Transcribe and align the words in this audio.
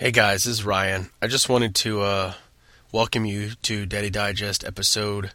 Hey 0.00 0.12
guys, 0.12 0.44
this 0.44 0.60
is 0.60 0.64
Ryan. 0.64 1.10
I 1.20 1.26
just 1.26 1.50
wanted 1.50 1.74
to 1.74 2.00
uh, 2.00 2.32
welcome 2.90 3.26
you 3.26 3.50
to 3.64 3.84
Daddy 3.84 4.08
Digest 4.08 4.64
episode 4.64 5.32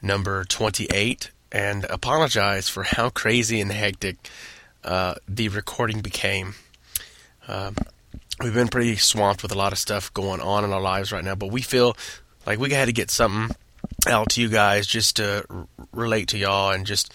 number 0.00 0.44
28 0.44 1.30
and 1.52 1.84
apologize 1.84 2.70
for 2.70 2.84
how 2.84 3.10
crazy 3.10 3.60
and 3.60 3.70
hectic 3.70 4.16
uh, 4.82 5.16
the 5.28 5.50
recording 5.50 6.00
became. 6.00 6.54
Um, 7.48 7.76
we've 8.42 8.54
been 8.54 8.68
pretty 8.68 8.96
swamped 8.96 9.42
with 9.42 9.52
a 9.52 9.58
lot 9.58 9.74
of 9.74 9.78
stuff 9.78 10.10
going 10.14 10.40
on 10.40 10.64
in 10.64 10.72
our 10.72 10.80
lives 10.80 11.12
right 11.12 11.22
now, 11.22 11.34
but 11.34 11.50
we 11.50 11.60
feel 11.60 11.94
like 12.46 12.58
we 12.58 12.70
had 12.70 12.86
to 12.86 12.94
get 12.94 13.10
something 13.10 13.54
out 14.06 14.30
to 14.30 14.40
you 14.40 14.48
guys 14.48 14.86
just 14.86 15.16
to 15.16 15.44
r- 15.50 15.66
relate 15.92 16.28
to 16.28 16.38
y'all 16.38 16.70
and 16.70 16.86
just 16.86 17.12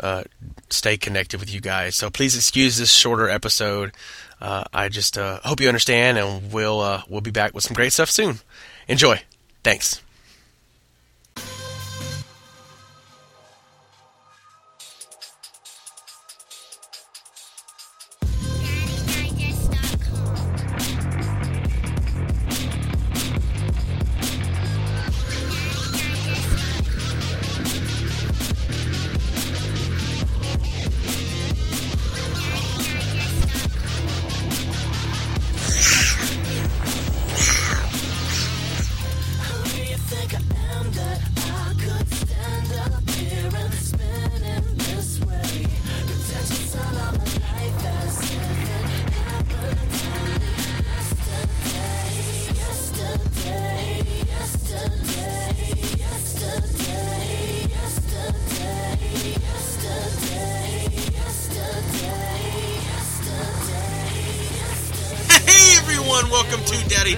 uh, 0.00 0.22
stay 0.70 0.96
connected 0.96 1.40
with 1.40 1.52
you 1.52 1.60
guys. 1.60 1.94
So 1.94 2.08
please 2.08 2.34
excuse 2.34 2.78
this 2.78 2.90
shorter 2.90 3.28
episode. 3.28 3.92
Uh, 4.42 4.64
I 4.74 4.88
just 4.88 5.16
uh, 5.16 5.38
hope 5.44 5.60
you 5.60 5.68
understand, 5.68 6.18
and 6.18 6.52
we'll 6.52 6.80
uh, 6.80 7.02
we'll 7.08 7.20
be 7.20 7.30
back 7.30 7.54
with 7.54 7.62
some 7.62 7.74
great 7.74 7.92
stuff 7.92 8.10
soon. 8.10 8.40
Enjoy. 8.88 9.22
Thanks. 9.62 10.02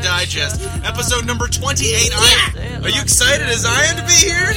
Digest, 0.05 0.61
episode 0.85 1.27
number 1.27 1.49
28. 1.49 2.11
I, 2.13 2.81
are 2.83 2.91
you 2.91 3.01
excited 3.01 3.47
as 3.47 3.65
I 3.65 3.85
am 3.85 3.97
to 3.97 4.03
be 4.03 4.13
here? 4.13 4.53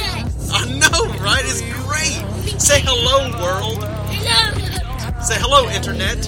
I 0.52 0.66
know, 0.76 1.24
right? 1.24 1.42
It's 1.42 1.62
great. 1.86 2.60
Say 2.60 2.82
hello, 2.84 3.30
world. 3.42 3.82
Hello. 4.10 5.22
Say 5.22 5.36
hello, 5.38 5.70
internet. 5.70 6.22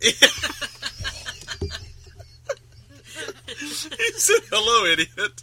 He 0.00 0.12
said 4.16 4.40
hello, 4.50 4.86
idiot. 4.90 5.42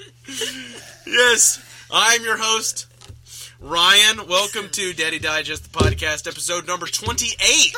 Yes, 1.06 1.64
I'm 1.92 2.23
your 2.23 2.38
host, 2.38 2.88
Ryan. 3.59 4.28
Welcome 4.28 4.70
to 4.70 4.94
Daddy 4.94 5.20
Digest, 5.20 5.72
the 5.72 5.78
podcast, 5.78 6.28
episode 6.28 6.66
number 6.68 6.88
28. 6.88 7.75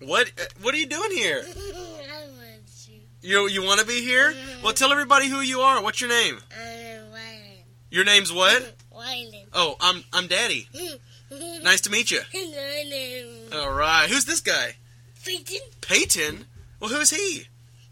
What 0.00 0.30
What 0.60 0.74
are 0.74 0.78
you 0.78 0.86
doing 0.86 1.10
here? 1.12 1.44
You. 3.20 3.48
You 3.48 3.62
want 3.64 3.80
to 3.80 3.86
be 3.86 4.00
here? 4.02 4.34
Well, 4.62 4.72
tell 4.72 4.92
everybody 4.92 5.28
who 5.28 5.40
you 5.40 5.60
are. 5.60 5.82
What's 5.82 6.00
your 6.00 6.10
name? 6.10 6.38
I'm 6.56 7.10
Wyland. 7.12 7.64
Your 7.90 8.04
name's 8.04 8.32
what? 8.32 8.74
Wyland. 8.94 9.46
Oh, 9.52 9.76
I'm 9.80 10.04
I'm 10.12 10.26
Daddy. 10.26 10.68
Nice 11.62 11.82
to 11.82 11.90
meet 11.90 12.10
you. 12.10 12.20
Hello. 12.32 13.60
All 13.62 13.70
right. 13.74 14.08
Who's 14.08 14.24
this 14.24 14.40
guy? 14.40 14.76
Peyton. 15.26 15.58
Peyton. 15.82 16.46
Well, 16.80 16.88
who's 16.88 17.10
he? 17.10 17.42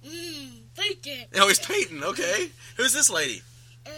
Mm, 0.07 0.61
Peyton. 0.75 1.27
Oh, 1.43 1.47
he's 1.49 1.59
Peyton. 1.59 2.03
Okay. 2.03 2.49
Who's 2.79 2.95
this 2.95 3.11
lady? 3.11 3.43
Um, 3.87 3.93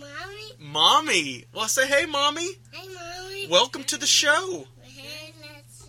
mommy. 0.00 0.52
Mommy. 0.58 1.44
Well, 1.54 1.68
say 1.68 1.86
hey, 1.86 2.06
mommy. 2.06 2.48
Hey, 2.70 2.88
mommy. 2.88 3.48
Welcome 3.48 3.84
to 3.84 3.98
the 3.98 4.06
show. 4.06 4.64
Hey, 4.80 5.34
let's. 5.42 5.86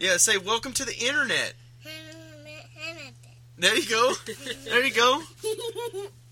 Yeah, 0.00 0.16
say 0.16 0.36
welcome 0.36 0.72
to 0.72 0.84
the 0.84 0.96
internet. 0.98 1.54
There 3.62 3.76
you 3.76 3.88
go. 3.88 4.12
There 4.64 4.84
you 4.84 4.92
go. 4.92 5.22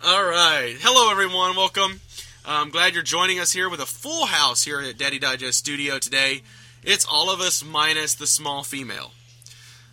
All 0.04 0.24
right. 0.24 0.74
Hello, 0.80 1.12
everyone. 1.12 1.54
Welcome. 1.54 2.00
I'm 2.44 2.70
glad 2.70 2.92
you're 2.92 3.04
joining 3.04 3.38
us 3.38 3.52
here 3.52 3.70
with 3.70 3.78
a 3.78 3.86
full 3.86 4.26
house 4.26 4.64
here 4.64 4.80
at 4.80 4.98
Daddy 4.98 5.20
Digest 5.20 5.56
Studio 5.56 6.00
today. 6.00 6.42
It's 6.82 7.06
all 7.08 7.30
of 7.30 7.40
us 7.40 7.64
minus 7.64 8.16
the 8.16 8.26
small 8.26 8.64
female. 8.64 9.12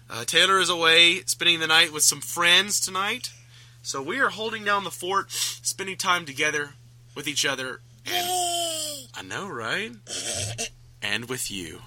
Uh, 0.10 0.26
Taylor 0.26 0.58
is 0.58 0.72
away 0.72 1.22
spending 1.28 1.60
the 1.60 1.68
night 1.68 1.94
with 1.94 2.02
some 2.02 2.22
friends 2.22 2.80
tonight. 2.80 3.30
So 3.84 4.02
we 4.02 4.20
are 4.20 4.30
holding 4.30 4.64
down 4.64 4.84
the 4.84 4.90
fort, 4.90 5.30
spending 5.30 5.96
time 5.96 6.26
together 6.26 6.72
with 7.14 7.28
each 7.28 7.46
other. 7.46 7.82
And 8.08 8.26
I 9.14 9.22
know, 9.24 9.48
right? 9.48 9.92
And 11.04 11.30
with 11.30 11.52
you. 11.52 11.82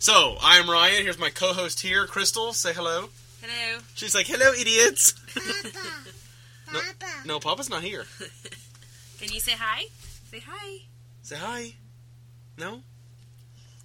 So, 0.00 0.36
I'm 0.42 0.68
Ryan. 0.68 1.04
Here's 1.04 1.16
my 1.16 1.30
co 1.30 1.52
host 1.52 1.82
here, 1.82 2.08
Crystal. 2.08 2.52
Say 2.52 2.72
hello. 2.72 3.10
Hello. 3.46 3.80
She's 3.94 4.14
like, 4.14 4.26
hello, 4.26 4.52
idiots. 4.52 5.12
Papa. 5.34 5.78
No. 6.72 6.80
Papa. 6.80 7.12
No, 7.26 7.40
Papa's 7.40 7.68
not 7.68 7.82
here. 7.82 8.04
Can 9.20 9.30
you 9.32 9.40
say 9.40 9.52
hi? 9.52 9.84
Say 10.30 10.40
hi. 10.46 10.78
Say 11.22 11.36
hi. 11.36 11.74
No? 12.58 12.80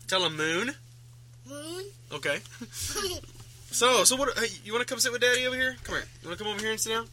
Tell 0.07 0.25
him 0.25 0.37
Moon. 0.37 0.71
Moon. 1.47 1.83
Okay. 2.13 2.39
So, 3.71 4.03
so 4.03 4.15
what? 4.15 4.35
Hey, 4.35 4.47
you 4.65 4.73
want 4.73 4.81
to 4.81 4.91
come 4.91 4.99
sit 4.99 5.11
with 5.11 5.21
Daddy 5.21 5.45
over 5.45 5.55
here? 5.55 5.75
Come 5.83 5.93
here. 5.97 6.05
You 6.23 6.29
want 6.29 6.39
to 6.39 6.43
come 6.43 6.51
over 6.51 6.59
here 6.59 6.71
and 6.71 6.79
sit 6.79 6.89
down? 6.89 7.05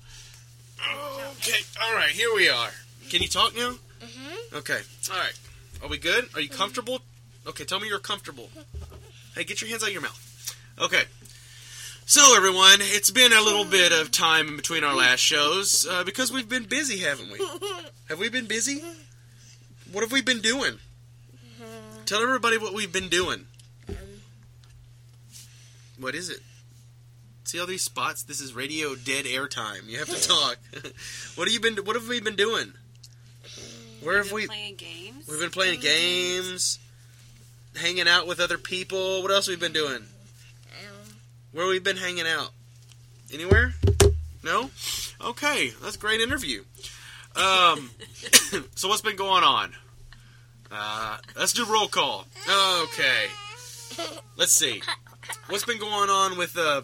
Okay. 1.32 1.58
All 1.84 1.94
right. 1.94 2.08
Here 2.08 2.34
we 2.34 2.48
are. 2.48 2.70
Can 3.10 3.20
you 3.20 3.28
talk 3.28 3.54
now? 3.54 3.72
Mm-hmm. 4.00 4.56
Okay. 4.56 4.80
All 5.12 5.18
right. 5.18 5.38
Are 5.82 5.88
we 5.90 5.98
good? 5.98 6.30
Are 6.34 6.40
you 6.40 6.48
comfortable? 6.48 7.02
Okay. 7.46 7.64
Tell 7.64 7.78
me 7.78 7.88
you're 7.88 7.98
comfortable. 7.98 8.48
Hey, 9.34 9.44
get 9.44 9.60
your 9.60 9.68
hands 9.68 9.82
out 9.82 9.88
of 9.88 9.92
your 9.92 10.00
mouth. 10.00 10.56
Okay. 10.80 11.02
So, 12.08 12.36
everyone, 12.36 12.78
it's 12.80 13.10
been 13.10 13.32
a 13.32 13.40
little 13.40 13.64
bit 13.64 13.90
of 13.90 14.12
time 14.12 14.46
in 14.46 14.56
between 14.56 14.84
our 14.84 14.94
last 14.94 15.18
shows 15.18 15.84
uh, 15.90 16.04
because 16.04 16.32
we've 16.32 16.48
been 16.48 16.62
busy, 16.62 16.98
haven't 16.98 17.32
we? 17.32 17.38
Have 18.08 18.20
we 18.20 18.28
been 18.28 18.46
busy? 18.46 18.80
What 19.90 20.02
have 20.02 20.12
we 20.12 20.22
been 20.22 20.40
doing? 20.40 20.78
Tell 22.04 22.22
everybody 22.22 22.58
what 22.58 22.72
we've 22.72 22.92
been 22.92 23.08
doing. 23.08 23.46
What 25.98 26.14
is 26.14 26.30
it? 26.30 26.38
See 27.42 27.58
all 27.58 27.66
these 27.66 27.82
spots? 27.82 28.22
This 28.22 28.40
is 28.40 28.52
radio 28.54 28.94
dead 28.94 29.26
air 29.26 29.48
time. 29.48 29.82
You 29.88 29.98
have 29.98 30.08
to 30.08 30.28
talk. 30.28 30.58
what 31.34 31.48
have 31.48 31.52
you 31.52 31.58
been? 31.58 31.84
What 31.84 31.96
have 31.96 32.06
we 32.06 32.20
been 32.20 32.36
doing? 32.36 32.72
Where 34.04 34.18
have 34.18 34.26
Been 34.26 34.34
we? 34.36 34.46
playing 34.46 34.76
games? 34.76 35.26
We've 35.28 35.40
been 35.40 35.50
playing 35.50 35.80
games, 35.80 36.78
hanging 37.74 38.06
out 38.06 38.28
with 38.28 38.38
other 38.38 38.58
people. 38.58 39.22
What 39.22 39.32
else 39.32 39.46
have 39.48 39.56
we 39.56 39.60
been 39.60 39.72
doing? 39.72 40.04
Where 41.56 41.66
we've 41.66 41.82
been 41.82 41.96
hanging 41.96 42.26
out? 42.26 42.50
Anywhere? 43.32 43.72
No? 44.44 44.68
Okay, 45.24 45.72
that's 45.82 45.96
a 45.96 45.98
great 45.98 46.20
interview. 46.20 46.64
Um, 47.34 47.88
so 48.74 48.88
what's 48.88 49.00
been 49.00 49.16
going 49.16 49.42
on? 49.42 49.72
Uh, 50.70 51.16
let's 51.34 51.54
do 51.54 51.64
roll 51.64 51.88
call. 51.88 52.26
Okay. 52.46 53.28
Let's 54.36 54.52
see. 54.52 54.82
What's 55.48 55.64
been 55.64 55.78
going 55.78 56.10
on 56.10 56.36
with 56.36 56.58
uh, 56.58 56.82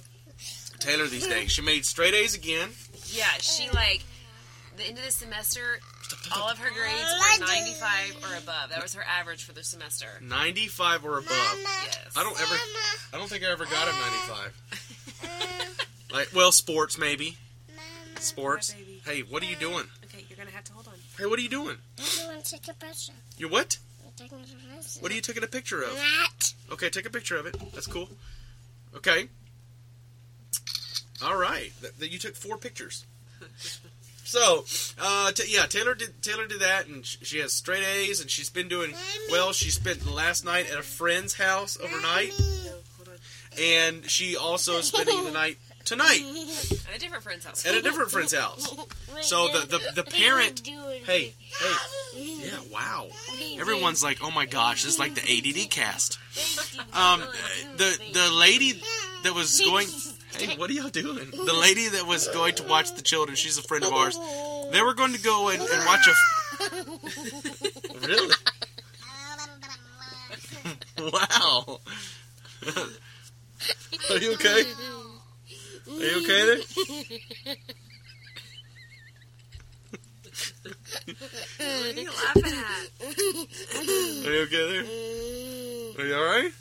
Taylor 0.79 1.07
these 1.07 1.27
days? 1.27 1.53
She 1.53 1.61
made 1.61 1.85
straight 1.85 2.15
A's 2.15 2.35
again. 2.35 2.71
Yeah, 3.09 3.29
she 3.41 3.69
like 3.73 4.03
the 4.79 4.85
end 4.85 4.97
of 4.97 5.05
the 5.05 5.13
semester. 5.13 5.81
All 6.37 6.49
of 6.49 6.59
her 6.59 6.71
grades 6.71 7.41
were 7.41 7.47
95 7.47 8.17
or 8.25 8.37
above. 8.37 8.71
That 8.71 8.83
was 8.83 8.95
her 8.95 9.05
average 9.05 9.45
for 9.45 9.53
the 9.53 9.63
semester. 9.63 10.07
95 10.21 11.05
or 11.05 11.19
above. 11.19 11.27
Yes. 11.29 11.99
I 12.17 12.23
don't 12.23 12.41
ever. 12.41 12.55
I 13.13 13.19
don't 13.19 13.29
think 13.29 13.45
I 13.45 13.51
ever 13.51 13.65
got 13.65 13.89
a 13.89 13.93
95. 13.93 14.53
Uh. 15.25 16.15
Like, 16.15 16.29
well, 16.35 16.53
sports 16.53 16.99
maybe. 16.99 17.37
Sports. 18.21 18.73
baby. 18.75 19.01
Hey, 19.05 19.21
what 19.21 19.43
are 19.43 19.47
you 19.47 19.57
doing? 19.57 19.85
Okay, 20.05 20.25
you're 20.29 20.37
gonna 20.37 20.51
have 20.51 20.65
to 20.65 20.73
hold 20.73 20.87
on. 20.87 20.95
Hey, 21.19 21.27
what 21.27 21.39
are 21.39 21.43
you 21.43 21.49
doing? 21.49 21.77
I 21.99 22.27
want 22.27 22.45
to 22.45 22.51
take 22.51 22.69
a 22.69 22.75
picture. 22.75 23.13
You 23.39 23.49
what? 23.49 23.79
I'm 24.05 24.13
taking 24.17 24.39
a 24.39 24.43
picture. 24.43 25.01
What 25.01 25.11
are 25.11 25.15
you 25.15 25.21
taking 25.21 25.43
a 25.43 25.47
picture 25.47 25.83
of? 25.83 25.95
That. 25.95 26.53
Okay, 26.73 26.91
take 26.91 27.07
a 27.07 27.11
picture 27.11 27.37
of 27.37 27.47
it. 27.47 27.57
That's 27.73 27.87
cool. 27.87 28.09
Okay. 28.95 29.29
All 31.25 31.37
right. 31.37 31.73
Th- 31.81 31.93
th- 31.99 32.13
you 32.13 32.19
took 32.19 32.37
four 32.37 32.57
pictures. 32.59 33.07
So, 34.33 34.65
uh, 34.99 35.31
t- 35.33 35.45
yeah, 35.55 35.67
Taylor 35.67 35.95
did 35.95 36.23
Taylor 36.23 36.47
did 36.47 36.61
that, 36.61 36.87
and 36.87 37.05
sh- 37.05 37.19
she 37.21 37.39
has 37.41 37.53
straight 37.53 37.85
A's, 37.85 38.23
and 38.23 38.31
she's 38.31 38.49
been 38.49 38.67
doing 38.67 38.95
well. 39.31 39.53
She 39.53 39.69
spent 39.71 40.01
the 40.01 40.11
last 40.11 40.43
night 40.43 40.71
at 40.71 40.79
a 40.79 40.83
friend's 40.83 41.35
house 41.35 41.77
overnight, 41.79 42.33
No, 42.39 43.13
and 43.63 44.09
she 44.09 44.35
also 44.35 44.79
is 44.79 44.87
spending 44.87 45.23
the 45.25 45.33
night 45.33 45.59
tonight 45.85 46.23
At 46.89 46.97
a 46.97 46.99
different 46.99 47.23
friend's 47.23 47.45
house. 47.45 47.67
at 47.67 47.75
a 47.75 47.83
different 47.83 48.11
friend's 48.11 48.33
house. 48.33 48.75
So 49.21 49.49
the 49.49 49.67
the, 49.67 50.03
the 50.03 50.05
parent, 50.05 50.67
hey, 50.67 51.35
hey, 51.61 51.75
yeah, 52.17 52.57
wow. 52.73 53.09
Everyone's 53.59 54.03
like, 54.03 54.21
oh 54.23 54.31
my 54.31 54.47
gosh, 54.47 54.85
this 54.85 54.95
is 54.95 54.99
like 54.99 55.15
the 55.15 55.21
ADD 55.21 55.69
cast. 55.69 56.19
Um, 56.95 57.21
the 57.77 57.99
the 58.15 58.31
lady 58.35 58.81
that 59.25 59.35
was 59.35 59.61
going. 59.61 59.89
Hey, 60.39 60.57
what 60.57 60.71
are 60.71 60.73
y'all 60.73 60.89
doing? 60.89 61.31
The 61.31 61.53
lady 61.61 61.89
that 61.89 62.07
was 62.07 62.29
going 62.29 62.55
to 62.57 62.65
watch 62.65 62.95
the 62.95 63.03
children, 63.03 63.37
she's 63.37 63.59
a 63.59 63.63
friend 63.63 63.85
of 63.85 63.93
ours. 63.93 64.19
They 64.73 64.81
were 64.83 64.95
going 64.95 65.13
to 65.13 65.21
go 65.23 65.49
and, 65.49 65.61
and 65.61 65.87
watch 65.87 66.07
a. 66.09 66.13
Really? 68.07 68.35
Wow. 70.99 71.81
Are 74.11 74.19
you 74.19 74.33
okay? 74.35 74.63
Are 75.89 76.05
you 76.05 76.23
okay 76.23 76.45
there? 76.47 76.59
What 81.59 81.97
are 81.97 82.01
you 82.01 82.11
laughing 82.11 82.45
at? 82.45 82.91
Are 84.27 84.33
you 84.33 84.43
okay 84.43 84.65
there? 84.71 86.05
Are 86.05 86.09
you 86.09 86.15
alright? 86.15 86.53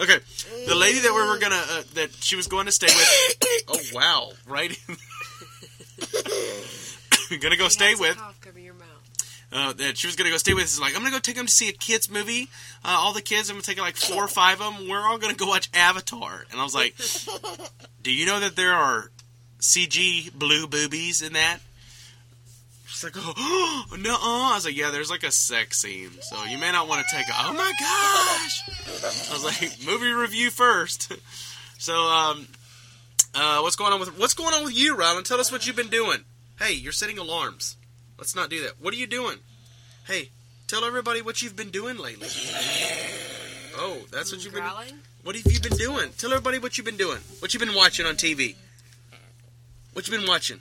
Okay. 0.00 0.14
Okay. 0.14 0.66
The 0.66 0.74
lady 0.74 1.00
that 1.00 1.12
we 1.12 1.20
were 1.20 1.38
gonna 1.38 1.56
uh, 1.56 1.82
that 1.94 2.10
she 2.20 2.36
was 2.36 2.46
going 2.46 2.66
to 2.66 2.72
stay 2.72 2.86
with. 2.86 3.36
Oh 3.72 3.78
wow! 3.92 4.32
Right. 4.46 4.76
gonna 7.40 7.56
go 7.56 7.68
stay 7.68 7.90
You 7.90 7.98
with. 8.00 8.16
some 8.16 8.24
Cough 8.24 8.40
cover 8.40 8.58
your 8.58 8.74
mouth. 8.74 8.86
Uh, 9.52 9.72
that 9.74 9.98
she 9.98 10.06
was 10.06 10.16
gonna 10.16 10.30
go 10.30 10.36
stay 10.36 10.54
with 10.54 10.64
is 10.64 10.80
like 10.80 10.94
I'm 10.94 11.00
gonna 11.02 11.10
go 11.12 11.18
take 11.18 11.36
them 11.36 11.46
to 11.46 11.52
see 11.52 11.68
a 11.68 11.72
kids 11.72 12.10
movie. 12.10 12.48
Uh, 12.84 12.96
all 12.98 13.12
the 13.12 13.22
kids, 13.22 13.50
I'm 13.50 13.54
gonna 13.56 13.62
take 13.62 13.80
like 13.80 13.96
four 13.96 14.24
or 14.24 14.28
five 14.28 14.60
of 14.60 14.76
them. 14.76 14.88
We're 14.88 15.06
all 15.06 15.18
gonna 15.18 15.34
go 15.34 15.46
watch 15.46 15.68
Avatar. 15.74 16.44
And 16.50 16.60
I 16.60 16.64
was 16.64 16.74
like, 16.74 16.96
Do 18.02 18.12
you 18.12 18.26
know 18.26 18.40
that 18.40 18.56
there 18.56 18.74
are 18.74 19.10
CG 19.60 20.32
blue 20.32 20.66
boobies 20.66 21.22
in 21.22 21.34
that? 21.34 21.58
She's 23.00 23.16
like, 23.16 23.24
Oh 23.24 23.86
no! 23.98 24.14
I 24.20 24.52
was 24.56 24.66
like, 24.66 24.76
Yeah, 24.76 24.90
there's 24.90 25.10
like 25.10 25.22
a 25.22 25.30
sex 25.30 25.80
scene, 25.80 26.10
so 26.20 26.44
you 26.44 26.58
may 26.58 26.70
not 26.70 26.86
want 26.86 27.06
to 27.06 27.16
take. 27.16 27.26
A, 27.28 27.32
oh 27.34 27.54
my 27.54 27.72
gosh! 27.80 29.30
I 29.30 29.32
was 29.32 29.42
like, 29.42 29.86
movie 29.86 30.12
review 30.12 30.50
first. 30.50 31.10
so, 31.78 31.94
um, 31.94 32.46
uh, 33.34 33.60
what's 33.60 33.76
going 33.76 33.94
on 33.94 34.00
with 34.00 34.18
what's 34.18 34.34
going 34.34 34.52
on 34.52 34.64
with 34.64 34.76
you, 34.76 34.96
Rylan? 34.96 35.24
Tell 35.24 35.40
us 35.40 35.50
what 35.50 35.66
you've 35.66 35.76
been 35.76 35.88
doing. 35.88 36.18
Hey, 36.58 36.74
you're 36.74 36.92
setting 36.92 37.16
alarms. 37.16 37.76
Let's 38.18 38.36
not 38.36 38.50
do 38.50 38.62
that. 38.64 38.72
What 38.82 38.92
are 38.92 38.98
you 38.98 39.06
doing? 39.06 39.38
Hey, 40.06 40.28
tell 40.66 40.84
everybody 40.84 41.22
what 41.22 41.40
you've 41.40 41.56
been 41.56 41.70
doing 41.70 41.96
lately. 41.96 42.28
Oh, 43.76 43.96
that's 44.12 44.30
what 44.30 44.44
you've 44.44 44.52
been. 44.52 44.62
Growling? 44.62 44.98
What 45.22 45.36
have 45.36 45.50
you 45.50 45.60
been 45.60 45.78
doing? 45.78 46.10
Tell 46.18 46.32
everybody 46.32 46.58
what 46.58 46.76
you've 46.76 46.84
been 46.84 46.98
doing. 46.98 47.20
What 47.38 47.54
you've 47.54 47.62
been 47.62 47.74
watching 47.74 48.04
on 48.04 48.16
TV. 48.16 48.56
What 49.94 50.06
you've 50.06 50.20
been 50.20 50.28
watching? 50.28 50.60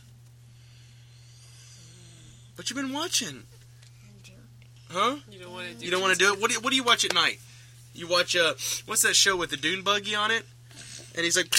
What 2.59 2.69
you 2.69 2.75
been 2.75 2.91
watching? 2.91 3.43
Huh? 4.91 5.15
You 5.31 5.39
don't 5.39 5.53
want 5.53 5.69
to 5.69 5.75
do 5.75 5.85
You 5.85 5.91
don't 5.91 6.01
want 6.01 6.11
to 6.11 6.19
do 6.19 6.33
it. 6.33 6.41
What 6.41 6.49
do 6.49 6.55
you, 6.55 6.59
what 6.59 6.71
do 6.71 6.75
you 6.75 6.83
watch 6.83 7.05
at 7.05 7.13
night? 7.13 7.39
You 7.93 8.05
watch 8.05 8.35
uh, 8.35 8.55
what's 8.85 9.03
that 9.03 9.15
show 9.15 9.37
with 9.37 9.49
the 9.49 9.55
dune 9.55 9.81
buggy 9.81 10.13
on 10.13 10.29
it? 10.29 10.43
And 11.15 11.23
he's 11.23 11.37
like, 11.37 11.45
it 11.45 11.55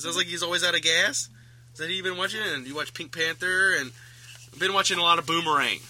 sounds 0.00 0.16
like 0.16 0.28
he's 0.28 0.44
always 0.44 0.62
out 0.62 0.76
of 0.76 0.82
gas. 0.82 1.28
Is 1.72 1.78
that 1.78 1.88
who 1.88 1.92
you've 1.92 2.04
been 2.04 2.16
watching? 2.16 2.40
And 2.40 2.64
you 2.68 2.76
watch 2.76 2.94
Pink 2.94 3.12
Panther, 3.12 3.74
and 3.80 3.90
I've 4.52 4.60
been 4.60 4.74
watching 4.74 4.98
a 5.00 5.02
lot 5.02 5.18
of 5.18 5.26
Boomerang. 5.26 5.80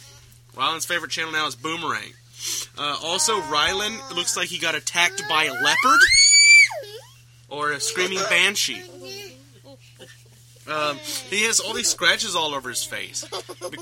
Rylan's 0.57 0.87
favorite 0.87 1.11
channel 1.11 1.33
now 1.33 1.47
is 1.47 1.57
Boomerang. 1.57 2.15
Uh, 2.79 2.97
also, 3.05 3.39
Rylan 3.43 4.17
looks 4.17 4.35
like 4.39 4.49
he 4.49 4.59
got 4.59 4.75
attacked 4.75 5.23
by 5.29 5.45
a 5.45 5.53
leopard 5.53 6.01
or 7.51 7.73
a 7.73 7.81
screaming 7.81 8.21
banshee. 8.31 8.83
Um, 10.69 10.99
he 10.99 11.45
has 11.45 11.59
all 11.59 11.73
these 11.73 11.89
scratches 11.89 12.37
all 12.37 12.55
over 12.55 12.69
his 12.69 12.85
face 12.85 13.25
Be- 13.71 13.79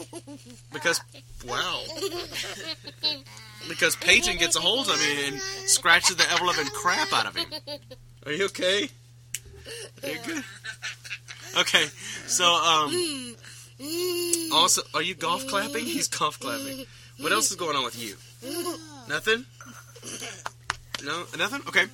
because 0.73 1.01
wow, 1.47 1.83
because 3.69 3.97
Peyton 3.97 4.39
gets 4.39 4.57
a 4.57 4.61
hold 4.61 4.89
of 4.89 5.01
him 5.01 5.33
and 5.35 5.41
scratches 5.67 6.17
the 6.17 6.25
ever 6.33 6.45
loving 6.45 6.67
crap 6.67 7.13
out 7.13 7.27
of 7.27 7.37
him. 7.37 7.47
Are 8.25 8.33
you 8.33 8.45
okay? 8.47 8.89
Are 10.03 10.09
you 10.09 10.19
good? 10.25 10.45
Okay, 11.59 11.87
so 12.27 12.45
um, 12.45 13.37
also, 14.53 14.83
are 14.95 15.03
you 15.03 15.15
golf 15.15 15.47
clapping? 15.49 15.85
He's 15.85 16.09
golf 16.09 16.39
clapping. 16.39 16.87
What 17.19 17.33
else 17.33 17.51
is 17.51 17.57
going 17.57 17.77
on 17.77 17.85
with 17.85 18.01
you? 18.01 18.17
Nothing. 19.09 19.45
No, 21.05 21.25
nothing. 21.37 21.63
Okay. 21.69 21.85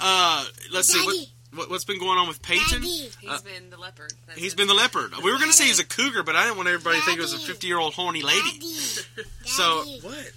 Uh, 0.00 0.44
let's 0.72 0.88
see 0.92 1.04
what, 1.04 1.16
what 1.54 1.70
what's 1.70 1.84
been 1.84 1.98
going 1.98 2.18
on 2.18 2.28
with 2.28 2.40
Peyton. 2.42 2.82
He's 2.82 3.16
Uh, 3.28 3.38
been 3.44 3.70
the 3.70 3.76
leopard. 3.76 4.12
That's 4.26 4.38
He's 4.38 4.52
it. 4.54 4.56
been 4.56 4.68
the 4.68 4.74
leopard. 4.74 5.12
We 5.22 5.30
were 5.32 5.38
going 5.38 5.50
to 5.50 5.56
say 5.56 5.66
he's 5.66 5.78
a 5.80 5.84
cougar, 5.86 6.22
but 6.22 6.34
I 6.36 6.44
didn't 6.44 6.56
want 6.56 6.68
everybody 6.68 6.98
to 6.98 7.04
think 7.04 7.18
it 7.18 7.22
was 7.22 7.34
a 7.34 7.38
50 7.38 7.66
year 7.66 7.78
old 7.78 7.94
horny 7.94 8.22
lady. 8.22 8.60
So, 9.44 9.84
what? 10.02 10.32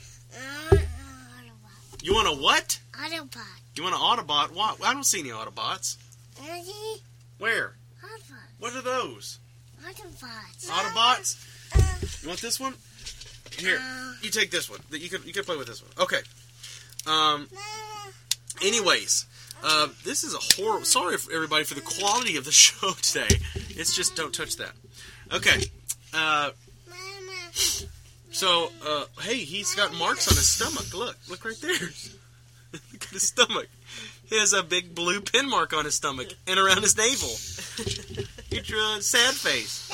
You 2.01 2.13
want 2.13 2.27
a 2.27 2.31
what? 2.41 2.79
Autobot. 2.93 3.37
You 3.75 3.83
want 3.83 3.95
an 3.95 4.01
Autobot? 4.01 4.51
What? 4.53 4.83
I 4.83 4.93
don't 4.93 5.05
see 5.05 5.19
any 5.21 5.29
Autobots. 5.29 5.97
Autobot. 6.37 6.99
Where? 7.39 7.75
What 8.59 8.75
are 8.75 8.81
those? 8.81 9.39
Autobots. 9.83 10.69
Autobots? 10.69 12.23
You 12.23 12.29
want 12.29 12.41
this 12.41 12.59
one? 12.59 12.73
Here, 13.57 13.79
you 14.21 14.29
take 14.31 14.51
this 14.51 14.69
one. 14.69 14.79
You 14.91 15.07
can 15.09 15.21
you 15.25 15.31
can 15.33 15.43
play 15.45 15.55
with 15.55 15.67
this 15.67 15.81
one. 15.81 15.91
Okay. 15.99 16.19
Um. 17.07 17.47
Anyways, 18.61 19.25
uh, 19.63 19.87
this 20.03 20.23
is 20.23 20.33
a 20.33 20.61
horrible. 20.61 20.85
Sorry, 20.85 21.17
for 21.17 21.31
everybody, 21.33 21.63
for 21.63 21.73
the 21.75 21.81
quality 21.81 22.37
of 22.37 22.45
the 22.45 22.51
show 22.65 22.91
today. 23.01 23.39
It's 23.69 23.95
just 23.95 24.15
don't 24.15 24.33
touch 24.33 24.57
that. 24.57 24.73
Okay. 25.31 25.63
Uh. 26.13 26.51
So, 28.31 28.69
uh, 28.85 29.05
hey, 29.21 29.37
he's 29.37 29.75
got 29.75 29.93
marks 29.93 30.27
on 30.27 30.35
his 30.35 30.47
stomach. 30.47 30.93
Look, 30.93 31.15
look 31.29 31.45
right 31.45 31.55
there. 31.61 31.71
look 32.73 33.03
at 33.03 33.09
his 33.09 33.23
stomach. 33.29 33.69
He 34.25 34.37
has 34.37 34.51
a 34.51 34.61
big 34.61 34.93
blue 34.93 35.21
pin 35.21 35.49
mark 35.49 35.71
on 35.71 35.85
his 35.85 35.95
stomach 35.95 36.27
and 36.45 36.59
around 36.59 36.81
his 36.81 36.97
navel. 36.97 37.29
He 38.49 38.59
drew 38.59 38.97
a 38.97 39.01
sad 39.01 39.33
face. 39.33 39.89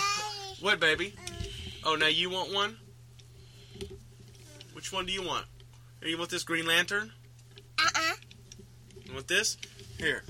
What, 0.59 0.79
baby? 0.79 1.13
Oh, 1.83 1.95
now 1.95 2.07
you 2.07 2.29
want 2.29 2.53
one? 2.53 2.77
Which 4.73 4.91
one 4.91 5.05
do 5.05 5.11
you 5.11 5.21
want? 5.21 5.45
Here, 5.99 6.09
you 6.09 6.17
want 6.17 6.31
this 6.31 6.43
Green 6.43 6.65
Lantern? 6.65 7.11
Uh-uh. 9.13 9.21
This? 9.27 9.57
Here, 9.99 10.23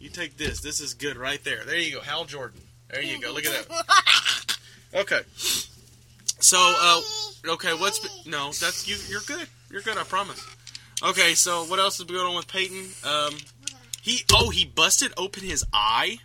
you 0.00 0.08
take 0.08 0.36
this. 0.36 0.60
This 0.60 0.80
is 0.80 0.94
good 0.94 1.16
right 1.16 1.42
there. 1.44 1.64
There 1.64 1.76
you 1.78 1.96
go, 1.96 2.00
Hal 2.00 2.24
Jordan. 2.24 2.60
There 2.90 3.02
you 3.02 3.20
go. 3.20 3.32
Look 3.32 3.44
at 3.46 3.68
that. 3.68 4.56
Okay. 4.94 5.20
So, 6.40 6.56
uh, 6.58 7.00
okay, 7.54 7.74
what's 7.74 7.98
been, 7.98 8.30
no? 8.30 8.46
That's 8.52 8.88
you. 8.88 8.96
You're 9.10 9.20
good. 9.26 9.46
You're 9.70 9.82
good. 9.82 9.98
I 9.98 10.04
promise. 10.04 10.40
Okay, 11.02 11.34
so 11.34 11.64
what 11.64 11.78
else 11.78 11.98
is 11.98 12.06
going 12.06 12.20
on 12.24 12.36
with 12.36 12.46
Peyton? 12.48 12.86
Um, 13.04 13.34
he 14.00 14.20
oh 14.32 14.48
he 14.50 14.64
busted 14.64 15.12
open 15.18 15.42
his 15.42 15.64
eye, 15.72 16.18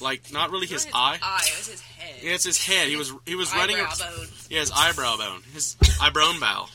like 0.00 0.32
not 0.32 0.50
really 0.50 0.66
It 0.66 0.72
was 0.72 0.84
his 0.86 0.92
eye. 0.94 1.18
eye. 1.22 1.42
It 1.46 1.58
was 1.58 1.66
his 1.68 1.80
head. 1.82 2.14
Yeah, 2.22 2.32
it's 2.32 2.44
his 2.44 2.64
head. 2.66 2.88
He 2.88 2.96
was 2.96 3.12
he 3.26 3.34
was 3.36 3.54
running. 3.54 3.76
Eyebrow 3.76 3.94
bone. 4.16 4.26
Yeah, 4.48 4.60
his 4.60 4.72
eyebrow 4.74 5.16
bone. 5.18 5.42
His 5.52 5.76
eyebrow 6.00 6.32
bow. 6.40 6.66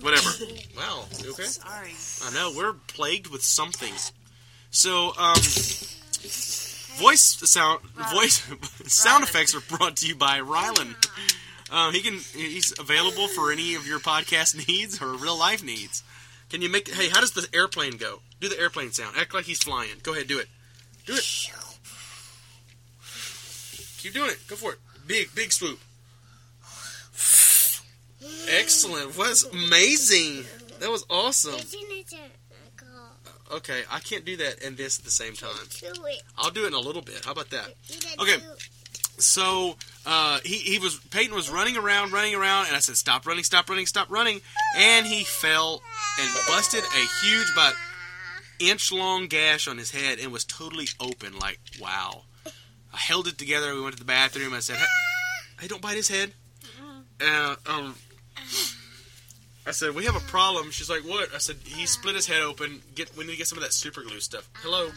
Whatever. 0.00 0.30
Wow. 0.76 1.04
You 1.22 1.30
okay? 1.32 1.44
Sorry. 1.44 1.94
I 2.24 2.34
know 2.34 2.52
we're 2.56 2.72
plagued 2.88 3.28
with 3.28 3.42
something. 3.42 3.92
So, 4.70 5.12
um, 5.16 5.36
voice 7.00 7.22
sound 7.50 7.80
voice 8.12 8.42
sound 8.86 9.24
Rylan. 9.24 9.28
effects 9.28 9.54
are 9.54 9.76
brought 9.76 9.96
to 9.98 10.06
you 10.08 10.16
by 10.16 10.40
Rylan. 10.40 10.94
Um, 11.70 11.92
he 11.92 12.00
can 12.00 12.14
he's 12.14 12.74
available 12.78 13.28
for 13.28 13.52
any 13.52 13.74
of 13.74 13.86
your 13.86 14.00
podcast 14.00 14.68
needs 14.68 15.00
or 15.00 15.14
real 15.14 15.38
life 15.38 15.62
needs. 15.62 16.02
Can 16.50 16.60
you 16.60 16.68
make? 16.68 16.88
Hey, 16.92 17.08
how 17.08 17.20
does 17.20 17.32
the 17.32 17.46
airplane 17.54 17.96
go? 17.96 18.20
Do 18.40 18.48
the 18.48 18.58
airplane 18.58 18.92
sound. 18.92 19.16
Act 19.16 19.32
like 19.32 19.44
he's 19.44 19.62
flying. 19.62 19.90
Go 20.02 20.12
ahead, 20.12 20.26
do 20.28 20.38
it. 20.38 20.48
Do 21.06 21.14
it. 21.14 21.50
Keep 23.98 24.12
doing 24.12 24.30
it. 24.30 24.38
Go 24.48 24.56
for 24.56 24.72
it. 24.72 24.78
Big, 25.06 25.34
big 25.34 25.52
swoop. 25.52 25.78
Excellent. 28.48 29.16
Was 29.16 29.44
amazing. 29.44 30.44
That 30.80 30.90
was 30.90 31.04
awesome. 31.08 31.54
Isn't 31.54 31.80
it 31.90 32.12
a 32.12 32.82
go 32.82 33.56
Okay, 33.56 33.82
I 33.90 34.00
can't 34.00 34.24
do 34.24 34.36
that 34.38 34.62
and 34.64 34.76
this 34.76 34.98
at 34.98 35.04
the 35.04 35.10
same 35.10 35.34
time. 35.34 35.50
I'll 36.36 36.50
do 36.50 36.64
it 36.64 36.68
in 36.68 36.74
a 36.74 36.80
little 36.80 37.02
bit. 37.02 37.24
How 37.24 37.32
about 37.32 37.50
that? 37.50 37.74
Okay. 38.20 38.36
So 39.18 39.76
uh, 40.06 40.40
he 40.44 40.56
he 40.56 40.78
was 40.78 40.98
Peyton 41.10 41.34
was 41.34 41.48
running 41.48 41.76
around, 41.76 42.12
running 42.12 42.34
around, 42.34 42.66
and 42.66 42.76
I 42.76 42.80
said, 42.80 42.96
"Stop 42.96 43.26
running, 43.26 43.44
stop 43.44 43.70
running, 43.70 43.86
stop 43.86 44.10
running!" 44.10 44.40
And 44.76 45.06
he 45.06 45.22
fell 45.22 45.82
and 46.20 46.30
busted 46.48 46.82
a 46.82 47.24
huge, 47.24 47.46
about 47.52 47.74
inch 48.58 48.92
long 48.92 49.26
gash 49.28 49.68
on 49.68 49.78
his 49.78 49.90
head 49.92 50.18
and 50.18 50.32
was 50.32 50.44
totally 50.44 50.88
open. 51.00 51.38
Like 51.38 51.60
wow! 51.80 52.22
I 52.92 52.96
held 52.96 53.28
it 53.28 53.38
together. 53.38 53.74
We 53.74 53.82
went 53.82 53.94
to 53.94 54.00
the 54.00 54.04
bathroom. 54.04 54.52
I 54.52 54.60
said, 54.60 54.76
"Hey, 54.76 54.84
hey 55.60 55.68
don't 55.68 55.82
bite 55.82 55.96
his 55.96 56.08
head." 56.08 56.32
Uh, 57.20 57.54
um, 57.66 57.94
I 59.66 59.70
said, 59.70 59.94
we 59.94 60.04
have 60.04 60.16
a 60.16 60.20
problem. 60.20 60.70
She's 60.70 60.90
like, 60.90 61.02
what? 61.02 61.34
I 61.34 61.38
said, 61.38 61.56
he 61.64 61.86
split 61.86 62.14
his 62.14 62.26
head 62.26 62.42
open. 62.42 62.82
Get, 62.94 63.16
we 63.16 63.24
need 63.24 63.32
to 63.32 63.38
get 63.38 63.46
some 63.46 63.56
of 63.56 63.64
that 63.64 63.72
super 63.72 64.02
glue 64.02 64.20
stuff. 64.20 64.48
Hello. 64.62 64.90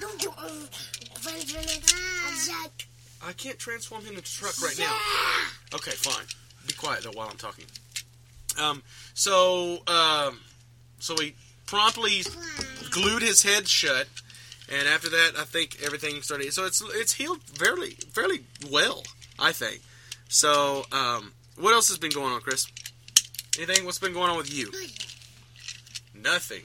I 3.25 3.33
can't 3.33 3.57
transform 3.57 4.01
him 4.01 4.15
into 4.15 4.19
a 4.19 4.23
truck 4.23 4.61
right 4.61 4.77
now. 4.77 4.95
Okay, 5.73 5.91
fine. 5.91 6.25
Be 6.67 6.73
quiet 6.73 7.03
though 7.03 7.11
while 7.11 7.29
I'm 7.29 7.37
talking. 7.37 7.65
Um, 8.59 8.83
so, 9.13 9.79
um, 9.87 10.39
so 10.99 11.15
we 11.17 11.35
promptly 11.65 12.21
glued 12.91 13.21
his 13.21 13.43
head 13.43 13.67
shut, 13.67 14.07
and 14.69 14.87
after 14.87 15.09
that, 15.09 15.33
I 15.37 15.43
think 15.43 15.77
everything 15.83 16.21
started. 16.21 16.53
So 16.53 16.65
it's 16.65 16.81
it's 16.93 17.13
healed 17.13 17.41
fairly 17.41 17.91
fairly 18.11 18.41
well, 18.69 19.03
I 19.39 19.51
think. 19.51 19.81
So, 20.29 20.83
um, 20.91 21.33
what 21.57 21.73
else 21.73 21.87
has 21.87 21.97
been 21.97 22.11
going 22.11 22.33
on, 22.33 22.41
Chris? 22.41 22.67
Anything? 23.57 23.85
What's 23.85 23.99
been 23.99 24.13
going 24.13 24.29
on 24.29 24.37
with 24.37 24.53
you? 24.53 24.71
Nothing. 26.13 26.61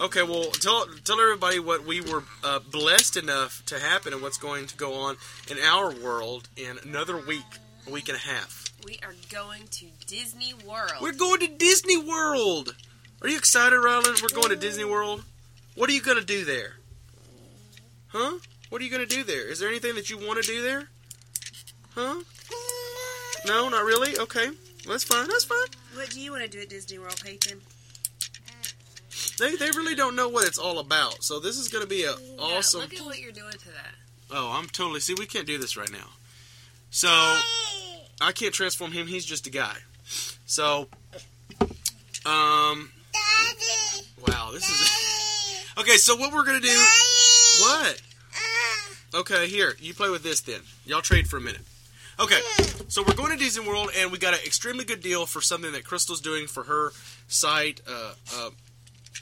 Okay, 0.00 0.22
well, 0.22 0.50
tell 0.50 0.86
tell 1.04 1.20
everybody 1.20 1.58
what 1.58 1.84
we 1.84 2.00
were 2.00 2.24
uh, 2.42 2.58
blessed 2.58 3.16
enough 3.16 3.64
to 3.66 3.78
happen 3.78 4.12
and 4.12 4.22
what's 4.22 4.38
going 4.38 4.66
to 4.66 4.76
go 4.76 4.94
on 4.94 5.16
in 5.48 5.58
our 5.58 5.92
world 5.94 6.48
in 6.56 6.78
another 6.84 7.16
week, 7.16 7.44
a 7.86 7.90
week 7.90 8.08
and 8.08 8.16
a 8.16 8.20
half. 8.20 8.64
We 8.84 8.98
are 9.02 9.14
going 9.30 9.62
to 9.68 9.86
Disney 10.06 10.52
World. 10.66 10.92
We're 11.00 11.12
going 11.12 11.40
to 11.40 11.48
Disney 11.48 11.96
World. 11.96 12.74
Are 13.22 13.28
you 13.28 13.36
excited, 13.36 13.76
Rylan? 13.76 14.20
We're 14.20 14.40
going 14.40 14.50
to 14.50 14.56
Disney 14.56 14.84
World. 14.84 15.22
What 15.76 15.88
are 15.88 15.92
you 15.92 16.02
going 16.02 16.18
to 16.18 16.24
do 16.24 16.44
there? 16.44 16.74
Huh? 18.08 18.38
What 18.68 18.80
are 18.80 18.84
you 18.84 18.90
going 18.90 19.06
to 19.06 19.14
do 19.16 19.24
there? 19.24 19.48
Is 19.48 19.58
there 19.60 19.68
anything 19.68 19.94
that 19.94 20.10
you 20.10 20.18
want 20.18 20.42
to 20.42 20.46
do 20.46 20.60
there? 20.60 20.88
Huh? 21.94 22.16
No, 23.46 23.68
not 23.68 23.84
really. 23.84 24.18
Okay, 24.18 24.50
that's 24.86 25.04
fine. 25.04 25.26
That's 25.28 25.44
fine. 25.44 25.58
What 25.94 26.10
do 26.10 26.20
you 26.20 26.30
want 26.32 26.42
to 26.44 26.48
do 26.48 26.60
at 26.60 26.68
Disney 26.68 26.98
World, 26.98 27.20
Peyton? 27.24 27.60
They 29.38 29.56
they 29.56 29.70
really 29.70 29.94
don't 29.94 30.16
know 30.16 30.28
what 30.28 30.46
it's 30.46 30.58
all 30.58 30.78
about. 30.78 31.22
So 31.24 31.40
this 31.40 31.56
is 31.58 31.68
going 31.68 31.82
to 31.82 31.88
be 31.88 32.04
an 32.04 32.14
Yeah, 32.22 32.42
awesome. 32.44 32.80
look 32.82 32.94
at 32.94 33.04
what 33.04 33.18
you're 33.18 33.32
doing 33.32 33.52
to 33.52 33.68
that. 33.68 33.94
Oh, 34.30 34.52
I'm 34.56 34.66
totally. 34.66 35.00
See, 35.00 35.14
we 35.14 35.26
can't 35.26 35.46
do 35.46 35.58
this 35.58 35.76
right 35.76 35.90
now. 35.90 36.08
So 36.90 37.08
I 37.08 38.32
can't 38.32 38.54
transform 38.54 38.92
him. 38.92 39.06
He's 39.06 39.24
just 39.24 39.46
a 39.46 39.50
guy. 39.50 39.76
So, 40.46 40.88
um, 42.26 42.90
Daddy. 43.12 44.06
wow, 44.28 44.50
this 44.52 44.68
is 44.68 45.66
okay. 45.78 45.96
So 45.96 46.16
what 46.16 46.32
we're 46.32 46.44
gonna 46.44 46.60
do? 46.60 46.84
What? 47.60 48.00
Okay, 49.14 49.46
here 49.48 49.74
you 49.80 49.94
play 49.94 50.10
with 50.10 50.22
this 50.24 50.40
then. 50.40 50.60
Y'all 50.84 51.00
trade 51.00 51.28
for 51.28 51.36
a 51.36 51.40
minute. 51.40 51.62
Okay, 52.18 52.40
so 52.88 53.02
we're 53.02 53.14
going 53.14 53.32
to 53.32 53.36
Disney 53.38 53.66
World, 53.66 53.90
and 53.96 54.12
we 54.12 54.18
got 54.18 54.34
an 54.34 54.40
extremely 54.46 54.84
good 54.84 55.00
deal 55.02 55.26
for 55.26 55.40
something 55.40 55.72
that 55.72 55.84
Crystal's 55.84 56.20
doing 56.20 56.46
for 56.46 56.62
her 56.62 56.92
site. 57.26 57.80
Uh, 57.88 58.12
uh, 58.36 58.50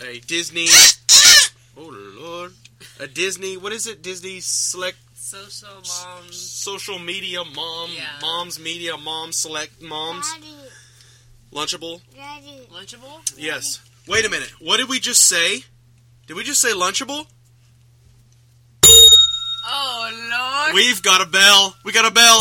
a 0.05 0.21
Disney. 0.21 0.67
Oh 1.77 1.91
Lord, 2.21 2.53
a 3.01 3.07
Disney. 3.07 3.57
What 3.57 3.73
is 3.73 3.87
it? 3.87 4.03
Disney 4.03 4.41
Select 4.41 4.99
Social 5.15 5.69
moms. 5.75 6.37
social 6.37 6.99
media 6.99 7.43
mom, 7.45 7.91
Yeah. 7.95 8.03
moms 8.21 8.59
media, 8.61 8.99
mom 8.99 9.33
select 9.33 9.81
moms, 9.81 10.31
lunchable. 11.51 12.03
Lunchable? 12.71 13.21
Yes. 13.39 13.81
Wait 14.07 14.27
a 14.27 14.29
minute. 14.29 14.53
What 14.61 14.77
did 14.79 14.89
we 14.91 15.01
just 15.01 15.23
say? 15.27 15.65
Did 16.27 16.37
we 16.37 16.45
just 16.45 16.61
say 16.61 16.73
lunchable? 16.73 17.27
Oh, 19.75 20.67
Lord. 20.67 20.75
We've 20.75 21.03
got 21.03 21.27
a 21.27 21.31
bell. 21.31 21.75
We 21.85 21.93
got 21.93 22.07
a 22.07 22.13
bell. 22.13 22.41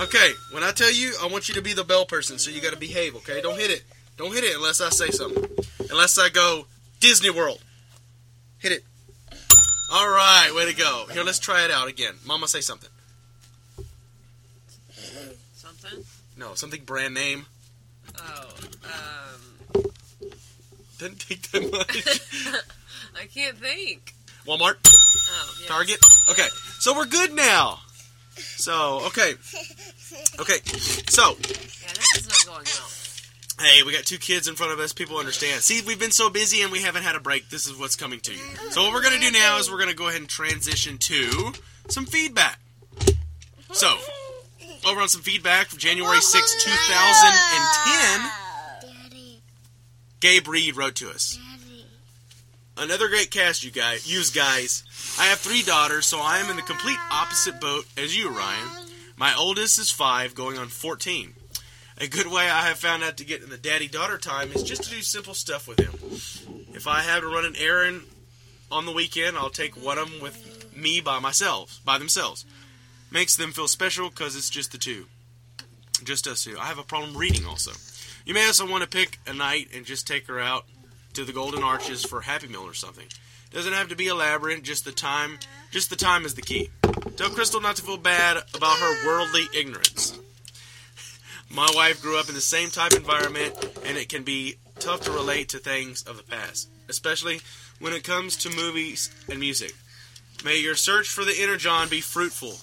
Okay, 0.00 0.32
when 0.52 0.62
I 0.62 0.72
tell 0.72 0.92
you, 0.92 1.14
I 1.20 1.26
want 1.26 1.48
you 1.48 1.54
to 1.54 1.62
be 1.62 1.72
the 1.72 1.84
bell 1.84 2.04
person, 2.04 2.38
so 2.38 2.50
you 2.50 2.60
got 2.60 2.72
to 2.72 2.78
behave. 2.78 3.14
Okay, 3.16 3.40
don't 3.40 3.58
hit 3.58 3.70
it. 3.70 3.84
Don't 4.16 4.32
hit 4.32 4.44
it 4.44 4.56
unless 4.56 4.80
I 4.80 4.90
say 4.90 5.10
something. 5.10 5.44
Unless 5.90 6.18
I 6.18 6.28
go 6.28 6.66
Disney 7.00 7.30
World. 7.30 7.60
Hit 8.58 8.72
it. 8.72 8.84
All 9.92 10.08
right, 10.08 10.50
way 10.54 10.66
to 10.70 10.76
go. 10.76 11.06
Here, 11.10 11.22
let's 11.24 11.38
try 11.38 11.64
it 11.64 11.70
out 11.70 11.88
again. 11.88 12.14
Mama, 12.26 12.46
say 12.48 12.60
something. 12.60 12.90
Something? 15.54 16.04
No, 16.36 16.54
something 16.54 16.84
brand 16.84 17.14
name. 17.14 17.46
Oh, 18.18 18.48
um, 18.84 19.82
Didn't 20.98 21.20
take 21.20 21.50
that 21.52 21.70
much. 21.72 22.62
I 23.20 23.26
can't 23.26 23.56
think. 23.58 24.14
Walmart. 24.46 24.76
Oh, 25.30 25.54
yeah. 25.62 25.68
Target. 25.68 25.98
Okay, 26.30 26.48
so 26.80 26.94
we're 26.96 27.06
good 27.06 27.32
now. 27.34 27.80
So 28.36 29.00
okay, 29.06 29.34
okay. 30.40 30.58
So 31.08 31.30
Yeah, 31.40 31.92
this 31.94 32.16
is 32.16 32.28
not 32.28 32.44
going 32.54 32.66
well. 32.66 33.66
hey, 33.68 33.82
we 33.82 33.92
got 33.92 34.04
two 34.04 34.18
kids 34.18 34.46
in 34.48 34.54
front 34.54 34.72
of 34.72 34.78
us. 34.78 34.92
People 34.92 35.16
understand. 35.18 35.60
See, 35.62 35.80
we've 35.86 35.98
been 35.98 36.12
so 36.12 36.30
busy 36.30 36.62
and 36.62 36.70
we 36.70 36.80
haven't 36.82 37.02
had 37.02 37.16
a 37.16 37.20
break. 37.20 37.48
This 37.50 37.66
is 37.66 37.76
what's 37.78 37.96
coming 37.96 38.20
to 38.20 38.32
you. 38.32 38.38
So 38.70 38.82
what 38.82 38.92
we're 38.92 39.02
gonna 39.02 39.18
do 39.20 39.30
now 39.32 39.58
is 39.58 39.70
we're 39.70 39.78
gonna 39.80 39.94
go 39.94 40.08
ahead 40.08 40.20
and 40.20 40.28
transition 40.30 40.98
to 40.98 41.52
some 41.88 42.06
feedback. 42.06 42.58
So 43.72 43.96
over 44.86 45.00
on 45.00 45.08
some 45.08 45.22
feedback 45.22 45.66
from 45.68 45.78
January 45.78 46.20
6, 46.20 46.64
2010, 46.64 48.30
Daddy, 49.10 49.42
Gabe 50.20 50.46
Reed 50.48 50.76
wrote 50.76 50.94
to 50.96 51.10
us. 51.10 51.36
Daddy. 51.60 51.84
Another 52.76 53.08
great 53.08 53.30
cast, 53.32 53.64
you 53.64 53.70
guys. 53.72 54.10
Use 54.10 54.30
guys. 54.30 54.84
I 55.18 55.24
have 55.24 55.40
three 55.40 55.62
daughters, 55.62 56.06
so 56.06 56.20
I 56.20 56.38
am 56.38 56.48
in 56.48 56.54
the 56.54 56.62
complete 56.62 56.98
opposite 57.10 57.60
boat 57.60 57.86
as 57.96 58.16
you, 58.16 58.30
Ryan. 58.30 58.68
My 59.16 59.34
oldest 59.34 59.76
is 59.78 59.90
five, 59.90 60.32
going 60.36 60.56
on 60.56 60.68
14. 60.68 61.34
A 62.00 62.06
good 62.06 62.28
way 62.28 62.48
I 62.48 62.68
have 62.68 62.78
found 62.78 63.02
out 63.02 63.16
to 63.16 63.24
get 63.24 63.42
in 63.42 63.50
the 63.50 63.58
daddy 63.58 63.88
daughter 63.88 64.16
time 64.16 64.52
is 64.52 64.62
just 64.62 64.84
to 64.84 64.90
do 64.90 65.02
simple 65.02 65.34
stuff 65.34 65.66
with 65.66 65.80
him. 65.80 65.92
If 66.72 66.86
I 66.86 67.00
have 67.00 67.22
to 67.22 67.26
run 67.26 67.44
an 67.44 67.56
errand 67.56 68.02
on 68.70 68.86
the 68.86 68.92
weekend, 68.92 69.36
I'll 69.36 69.50
take 69.50 69.74
one 69.74 69.98
of 69.98 70.08
them 70.08 70.20
with 70.20 70.72
me 70.76 71.00
by 71.00 71.18
myself, 71.18 71.80
by 71.84 71.98
themselves. 71.98 72.46
Makes 73.10 73.34
them 73.34 73.50
feel 73.50 73.66
special 73.66 74.10
because 74.10 74.36
it's 74.36 74.50
just 74.50 74.70
the 74.70 74.78
two. 74.78 75.06
Just 76.04 76.28
us 76.28 76.44
two. 76.44 76.56
I 76.56 76.66
have 76.66 76.78
a 76.78 76.84
problem 76.84 77.16
reading 77.16 77.44
also. 77.44 77.72
You 78.24 78.34
may 78.34 78.46
also 78.46 78.70
want 78.70 78.84
to 78.84 78.88
pick 78.88 79.18
a 79.26 79.32
night 79.32 79.70
and 79.74 79.84
just 79.84 80.06
take 80.06 80.28
her 80.28 80.38
out 80.38 80.64
to 81.14 81.24
the 81.24 81.32
Golden 81.32 81.62
Arches 81.62 82.04
for 82.04 82.20
Happy 82.20 82.48
Meal 82.48 82.62
or 82.62 82.74
something. 82.74 83.06
Doesn't 83.50 83.72
have 83.72 83.88
to 83.88 83.96
be 83.96 84.08
elaborate, 84.08 84.62
just 84.62 84.84
the 84.84 84.92
time 84.92 85.38
just 85.70 85.90
the 85.90 85.96
time 85.96 86.24
is 86.24 86.34
the 86.34 86.42
key. 86.42 86.70
Tell 87.16 87.30
Crystal 87.30 87.60
not 87.60 87.76
to 87.76 87.82
feel 87.82 87.98
bad 87.98 88.38
about 88.54 88.78
her 88.78 89.06
worldly 89.06 89.44
ignorance. 89.54 90.18
My 91.50 91.68
wife 91.74 92.00
grew 92.00 92.18
up 92.18 92.28
in 92.28 92.34
the 92.34 92.40
same 92.40 92.70
type 92.70 92.94
environment 92.94 93.54
and 93.84 93.98
it 93.98 94.08
can 94.08 94.22
be 94.22 94.56
tough 94.78 95.02
to 95.02 95.10
relate 95.10 95.48
to 95.50 95.58
things 95.58 96.02
of 96.02 96.16
the 96.16 96.22
past, 96.22 96.68
especially 96.88 97.40
when 97.80 97.92
it 97.92 98.04
comes 98.04 98.36
to 98.36 98.56
movies 98.56 99.10
and 99.28 99.40
music. 99.40 99.74
May 100.44 100.58
your 100.58 100.74
search 100.74 101.08
for 101.08 101.24
the 101.24 101.38
inner 101.40 101.56
John 101.56 101.88
be 101.88 102.00
fruitful. 102.00 102.56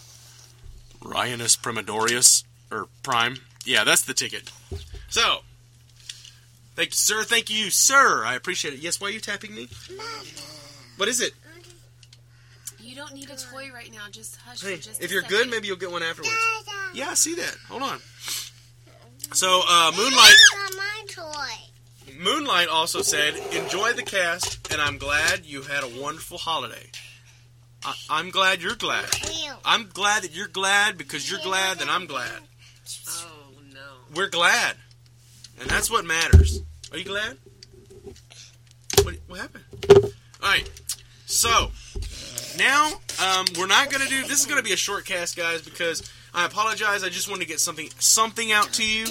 Ryanus 1.01 1.57
Primidorius 1.57 2.43
or 2.71 2.87
Prime. 3.03 3.37
Yeah, 3.65 3.83
that's 3.83 4.03
the 4.03 4.13
ticket. 4.13 4.51
So, 5.09 5.39
thank 6.75 6.89
you, 6.89 6.95
sir. 6.95 7.23
Thank 7.23 7.49
you, 7.49 7.69
sir. 7.69 8.23
I 8.25 8.35
appreciate 8.35 8.73
it. 8.73 8.79
Yes, 8.79 8.99
why 9.01 9.07
are 9.07 9.11
you 9.11 9.19
tapping 9.19 9.53
me? 9.55 9.67
What 10.97 11.07
is 11.09 11.21
it? 11.21 11.33
You 12.79 12.95
don't 12.95 13.13
need 13.13 13.29
a 13.29 13.35
toy 13.35 13.71
right 13.73 13.91
now. 13.91 14.03
Just 14.11 14.37
hush 14.37 14.61
Hey, 14.61 14.75
for 14.77 14.83
just 14.83 15.01
if 15.01 15.09
a 15.09 15.13
you're 15.13 15.21
second. 15.23 15.37
good, 15.37 15.49
maybe 15.49 15.67
you'll 15.67 15.75
get 15.77 15.91
one 15.91 16.03
afterwards. 16.03 16.31
Yeah, 16.93 17.09
I 17.09 17.13
see 17.15 17.35
that. 17.35 17.55
Hold 17.67 17.81
on. 17.81 17.99
So, 19.33 19.63
uh, 19.67 19.91
Moonlight, 19.97 20.33
Got 20.53 20.77
my 20.77 21.05
toy. 21.09 22.13
Moonlight 22.19 22.67
also 22.69 23.01
said, 23.01 23.35
"Enjoy 23.53 23.91
the 23.93 24.03
cast, 24.03 24.71
and 24.71 24.79
I'm 24.81 24.97
glad 24.97 25.45
you 25.45 25.63
had 25.63 25.83
a 25.83 25.87
wonderful 26.01 26.37
holiday. 26.37 26.89
I, 27.83 27.93
I'm 28.09 28.29
glad 28.29 28.61
you're 28.61 28.75
glad. 28.75 29.07
I'm 29.65 29.87
glad 29.87 30.23
that 30.23 30.33
you're 30.33 30.47
glad 30.47 30.97
because 30.97 31.29
you're 31.29 31.41
glad 31.41 31.79
that 31.79 31.89
I'm 31.89 32.05
glad. 32.05 32.39
Oh, 33.09 33.27
no. 33.73 33.79
We're 34.13 34.29
glad, 34.29 34.75
and 35.59 35.69
that's 35.69 35.89
what 35.89 36.05
matters. 36.05 36.61
Are 36.91 36.97
you 36.97 37.05
glad? 37.05 37.37
What, 39.03 39.15
what 39.27 39.39
happened? 39.39 39.63
All 39.89 40.49
right. 40.49 40.69
So 41.25 41.71
now 42.57 42.91
um, 43.21 43.45
we're 43.57 43.67
not 43.67 43.91
gonna 43.91 44.07
do. 44.07 44.23
This 44.23 44.39
is 44.39 44.45
gonna 44.45 44.63
be 44.63 44.73
a 44.73 44.77
short 44.77 45.05
cast, 45.05 45.35
guys, 45.35 45.61
because 45.61 46.09
I 46.33 46.45
apologize. 46.45 47.03
I 47.03 47.09
just 47.09 47.29
wanted 47.29 47.41
to 47.41 47.47
get 47.47 47.59
something 47.59 47.89
something 47.99 48.51
out 48.51 48.73
to 48.73 48.85
you 48.85 49.05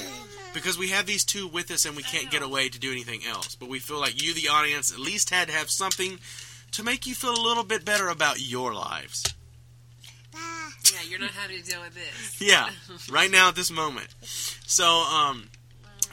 because 0.55 0.79
we 0.79 0.89
have 0.91 1.07
these 1.07 1.25
two 1.25 1.49
with 1.49 1.71
us 1.71 1.85
and 1.85 1.97
we 1.97 2.03
can't 2.03 2.31
get 2.31 2.43
away 2.43 2.69
to 2.69 2.79
do 2.79 2.91
anything 2.91 3.21
else. 3.29 3.55
But 3.57 3.69
we 3.69 3.81
feel 3.81 3.99
like 3.99 4.23
you, 4.23 4.33
the 4.35 4.49
audience, 4.49 4.93
at 4.93 4.99
least 4.99 5.31
had 5.31 5.49
to 5.49 5.55
have 5.55 5.69
something 5.69 6.19
to 6.73 6.83
make 6.83 7.07
you 7.07 7.15
feel 7.15 7.33
a 7.33 7.43
little 7.43 7.65
bit 7.65 7.85
better 7.85 8.09
about 8.09 8.41
your 8.41 8.73
lives. 8.73 9.35
Yeah, 10.35 10.99
you're 11.09 11.19
not 11.19 11.31
having 11.31 11.63
to 11.63 11.71
deal 11.71 11.81
with 11.81 11.95
this. 11.95 12.41
Yeah, 12.41 12.69
right 13.11 13.31
now 13.31 13.49
at 13.49 13.57
this 13.57 13.71
moment. 13.71 14.09
So, 14.23 14.87
um, 14.87 15.49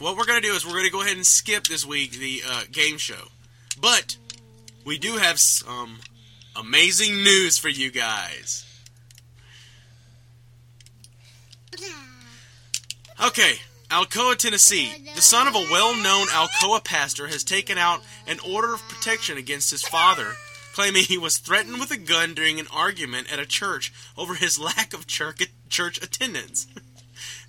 what 0.01 0.17
we're 0.17 0.25
gonna 0.25 0.41
do 0.41 0.53
is 0.53 0.65
we're 0.65 0.74
gonna 0.77 0.89
go 0.89 1.01
ahead 1.01 1.15
and 1.15 1.25
skip 1.25 1.65
this 1.65 1.86
week 1.86 2.13
the 2.13 2.41
uh, 2.48 2.63
game 2.72 2.98
show, 2.98 3.29
but 3.79 4.17
we 4.84 4.98
do 4.98 5.17
have 5.17 5.39
some 5.39 6.00
amazing 6.55 7.17
news 7.17 7.58
for 7.58 7.70
you 7.70 7.91
guys. 7.91 8.65
Okay, 13.24 13.53
Alcoa, 13.89 14.36
Tennessee. 14.36 14.91
The 15.13 15.22
son 15.22 15.48
of 15.48 15.53
a 15.53 15.67
well 15.72 15.96
known 15.96 16.27
Alcoa 16.27 16.84
pastor 16.84 17.27
has 17.27 17.43
taken 17.43 17.77
out 17.77 18.01
an 18.27 18.39
order 18.39 18.74
of 18.74 18.81
protection 18.89 19.38
against 19.38 19.70
his 19.70 19.84
father, 19.84 20.31
claiming 20.74 21.03
he 21.03 21.20
was 21.20 21.38
threatened 21.38 21.79
with 21.79 21.91
a 21.91 21.98
gun 21.98 22.34
during 22.34 22.60
an 22.60 22.65
argument 22.74 23.31
at 23.31 23.38
a 23.38 23.46
church 23.46 23.93
over 24.17 24.34
his 24.34 24.58
lack 24.77 24.96
of 24.96 25.05
church 25.05 26.01
attendance. 26.01 26.67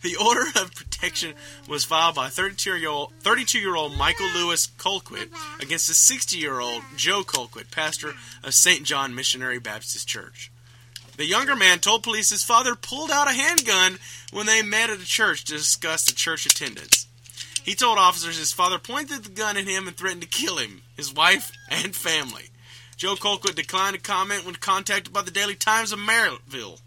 The 0.02 0.16
order 0.16 0.46
of 0.56 0.74
protection 0.74 1.34
was 1.68 1.84
filed 1.84 2.16
by 2.16 2.28
32-year-old 2.28 3.12
32-year-old 3.22 3.96
Michael 3.96 4.28
Lewis 4.34 4.66
Colquitt 4.66 5.30
against 5.60 5.86
the 5.86 5.94
60-year-old 5.94 6.82
Joe 6.96 7.22
Colquitt, 7.22 7.70
pastor 7.70 8.14
of 8.42 8.52
St. 8.52 8.82
John 8.82 9.14
Missionary 9.14 9.60
Baptist 9.60 10.08
Church. 10.08 10.50
The 11.16 11.26
younger 11.26 11.54
man 11.54 11.78
told 11.78 12.02
police 12.02 12.30
his 12.30 12.42
father 12.42 12.74
pulled 12.74 13.10
out 13.12 13.28
a 13.28 13.32
handgun 13.32 13.98
when 14.32 14.46
they 14.46 14.62
met 14.62 14.90
at 14.90 14.98
a 14.98 15.06
church 15.06 15.44
to 15.44 15.52
discuss 15.52 16.04
the 16.04 16.14
church 16.14 16.46
attendance. 16.46 17.06
He 17.62 17.74
told 17.74 17.98
officers 17.98 18.38
his 18.38 18.52
father 18.52 18.78
pointed 18.78 19.22
the 19.22 19.30
gun 19.30 19.56
at 19.56 19.68
him 19.68 19.86
and 19.86 19.96
threatened 19.96 20.22
to 20.22 20.28
kill 20.28 20.56
him, 20.56 20.82
his 20.96 21.14
wife, 21.14 21.52
and 21.70 21.94
family. 21.94 22.48
Joe 22.96 23.14
Colquitt 23.14 23.54
declined 23.54 23.94
to 23.94 24.02
comment 24.02 24.44
when 24.44 24.56
contacted 24.56 25.12
by 25.12 25.22
the 25.22 25.30
Daily 25.30 25.54
Times 25.54 25.92
of 25.92 26.00
Maryville. 26.00 26.80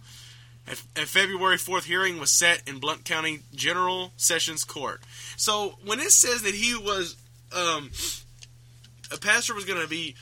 A, 0.67 1.05
February 1.05 1.57
4th 1.57 1.84
hearing 1.84 2.19
was 2.19 2.31
set 2.31 2.63
in 2.67 2.79
Blount 2.79 3.05
County 3.05 3.41
General 3.53 4.12
Sessions 4.17 4.63
Court. 4.63 5.01
So 5.38 5.77
when 5.86 6.00
it 6.00 6.10
says 6.12 6.41
that 6.41 6.55
he 6.55 6.75
was, 6.75 7.15
um, 7.55 7.91
a 9.12 9.17
pastor 9.17 9.53
was 9.53 9.63
going 9.65 9.79
to 9.81 9.88
be, 9.88 10.15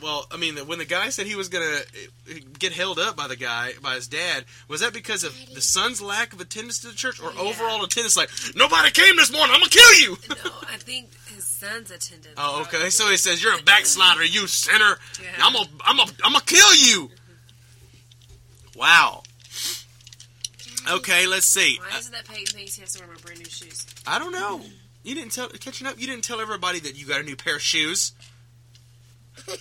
well, 0.00 0.26
I 0.30 0.36
mean, 0.36 0.56
when 0.68 0.78
the 0.78 0.84
guy 0.84 1.10
said 1.10 1.26
he 1.26 1.34
was 1.34 1.48
going 1.48 1.64
to 2.26 2.40
get 2.58 2.72
held 2.72 2.98
up 3.00 3.16
by 3.16 3.26
the 3.28 3.36
guy, 3.36 3.72
by 3.82 3.94
his 3.96 4.06
dad, 4.06 4.44
was 4.68 4.80
that 4.80 4.92
because 4.94 5.22
of 5.24 5.34
the 5.54 5.60
son's 5.60 6.00
lack 6.00 6.32
of 6.32 6.40
attendance 6.40 6.78
to 6.80 6.86
the 6.86 6.94
church 6.94 7.20
or 7.20 7.32
Yeah. 7.32 7.40
overall 7.40 7.84
attendance? 7.84 8.16
Like, 8.16 8.30
nobody 8.54 8.90
came 8.90 9.16
this 9.16 9.30
morning, 9.32 9.52
I'm 9.54 9.60
going 9.60 9.70
to 9.70 9.78
kill 9.78 9.94
you! 10.00 10.16
No, 10.44 10.50
I 10.72 10.76
think 10.78 11.10
his 11.34 11.44
son's 11.44 11.90
attendance. 11.90 12.34
Oh, 12.38 12.62
okay. 12.62 12.88
So 12.90 13.08
he 13.10 13.16
says, 13.16 13.42
"You're 13.42 13.58
a 13.58 13.62
backslider, 13.62 14.24
you 14.24 14.46
sinner. 14.46 14.98
Yeah. 15.22 15.28
I'm 15.42 15.52
gonna, 15.52 15.68
I'm 15.84 15.96
gonna, 15.96 16.10
I'm 16.24 16.32
gonna 16.32 16.44
kill 16.44 16.74
you." 16.74 17.10
Wow. 18.76 19.22
Okay, 20.90 21.26
let's 21.26 21.46
see. 21.46 21.78
Why 21.78 21.98
is 21.98 22.08
it 22.08 22.12
that 22.12 22.26
Peyton 22.26 22.46
thinks 22.46 22.74
he 22.74 22.80
has 22.82 22.92
to 22.94 23.00
wear 23.00 23.14
my 23.14 23.20
brand 23.20 23.38
new 23.38 23.44
shoes? 23.44 23.86
I 24.06 24.18
don't 24.18 24.32
know. 24.32 24.60
You 25.04 25.14
didn't 25.14 25.32
tell 25.32 25.48
catching 25.48 25.86
up. 25.86 25.98
You 25.98 26.06
didn't 26.06 26.24
tell 26.24 26.40
everybody 26.40 26.80
that 26.80 26.98
you 26.98 27.06
got 27.06 27.20
a 27.20 27.24
new 27.24 27.36
pair 27.36 27.56
of 27.56 27.62
shoes. 27.62 28.12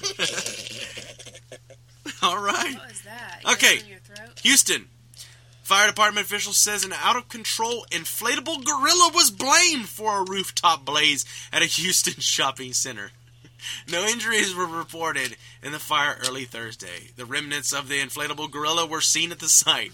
All 2.23 2.37
right. 2.37 2.75
What 2.75 2.91
is 2.91 3.01
that? 3.03 3.41
Okay. 3.53 3.79
In 3.79 3.87
your? 3.87 3.99
Houston. 4.43 4.87
Fire 5.63 5.87
department 5.87 6.25
official 6.25 6.53
says 6.53 6.83
an 6.83 6.93
out 6.93 7.15
of 7.15 7.29
control 7.29 7.85
inflatable 7.91 8.65
gorilla 8.65 9.11
was 9.13 9.31
blamed 9.31 9.87
for 9.87 10.19
a 10.19 10.23
rooftop 10.23 10.83
blaze 10.83 11.23
at 11.53 11.61
a 11.61 11.65
Houston 11.65 12.13
shopping 12.19 12.73
center. 12.73 13.11
No 13.91 14.05
injuries 14.05 14.55
were 14.55 14.65
reported 14.65 15.37
in 15.61 15.71
the 15.71 15.79
fire 15.79 16.17
early 16.27 16.45
Thursday. 16.45 17.11
The 17.15 17.25
remnants 17.25 17.73
of 17.73 17.87
the 17.87 17.99
inflatable 17.99 18.51
gorilla 18.51 18.85
were 18.85 19.01
seen 19.01 19.31
at 19.31 19.39
the 19.39 19.49
site. 19.49 19.91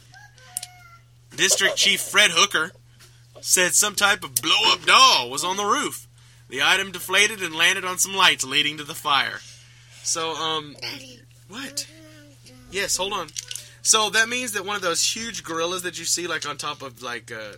District 1.35 1.75
Chief 1.75 1.99
Fred 2.01 2.31
Hooker 2.33 2.71
said 3.41 3.73
some 3.73 3.95
type 3.95 4.23
of 4.23 4.35
blow 4.35 4.71
up 4.71 4.85
doll 4.85 5.29
was 5.29 5.43
on 5.43 5.57
the 5.57 5.65
roof. 5.65 6.07
The 6.49 6.61
item 6.63 6.91
deflated 6.91 7.41
and 7.41 7.53
landed 7.55 7.83
on 7.85 7.97
some 7.97 8.15
lights 8.15 8.45
leading 8.45 8.77
to 8.77 8.83
the 8.83 8.95
fire. 8.95 9.39
So, 10.03 10.31
um, 10.35 10.75
what? 11.49 11.85
Yes, 12.71 12.95
hold 12.97 13.13
on. 13.13 13.27
So 13.81 14.09
that 14.09 14.27
means 14.29 14.53
that 14.53 14.65
one 14.65 14.75
of 14.75 14.81
those 14.81 15.03
huge 15.03 15.43
gorillas 15.43 15.83
that 15.83 15.99
you 15.99 16.05
see 16.05 16.27
like 16.27 16.47
on 16.47 16.57
top 16.57 16.81
of 16.81 17.01
like 17.01 17.31
uh 17.31 17.53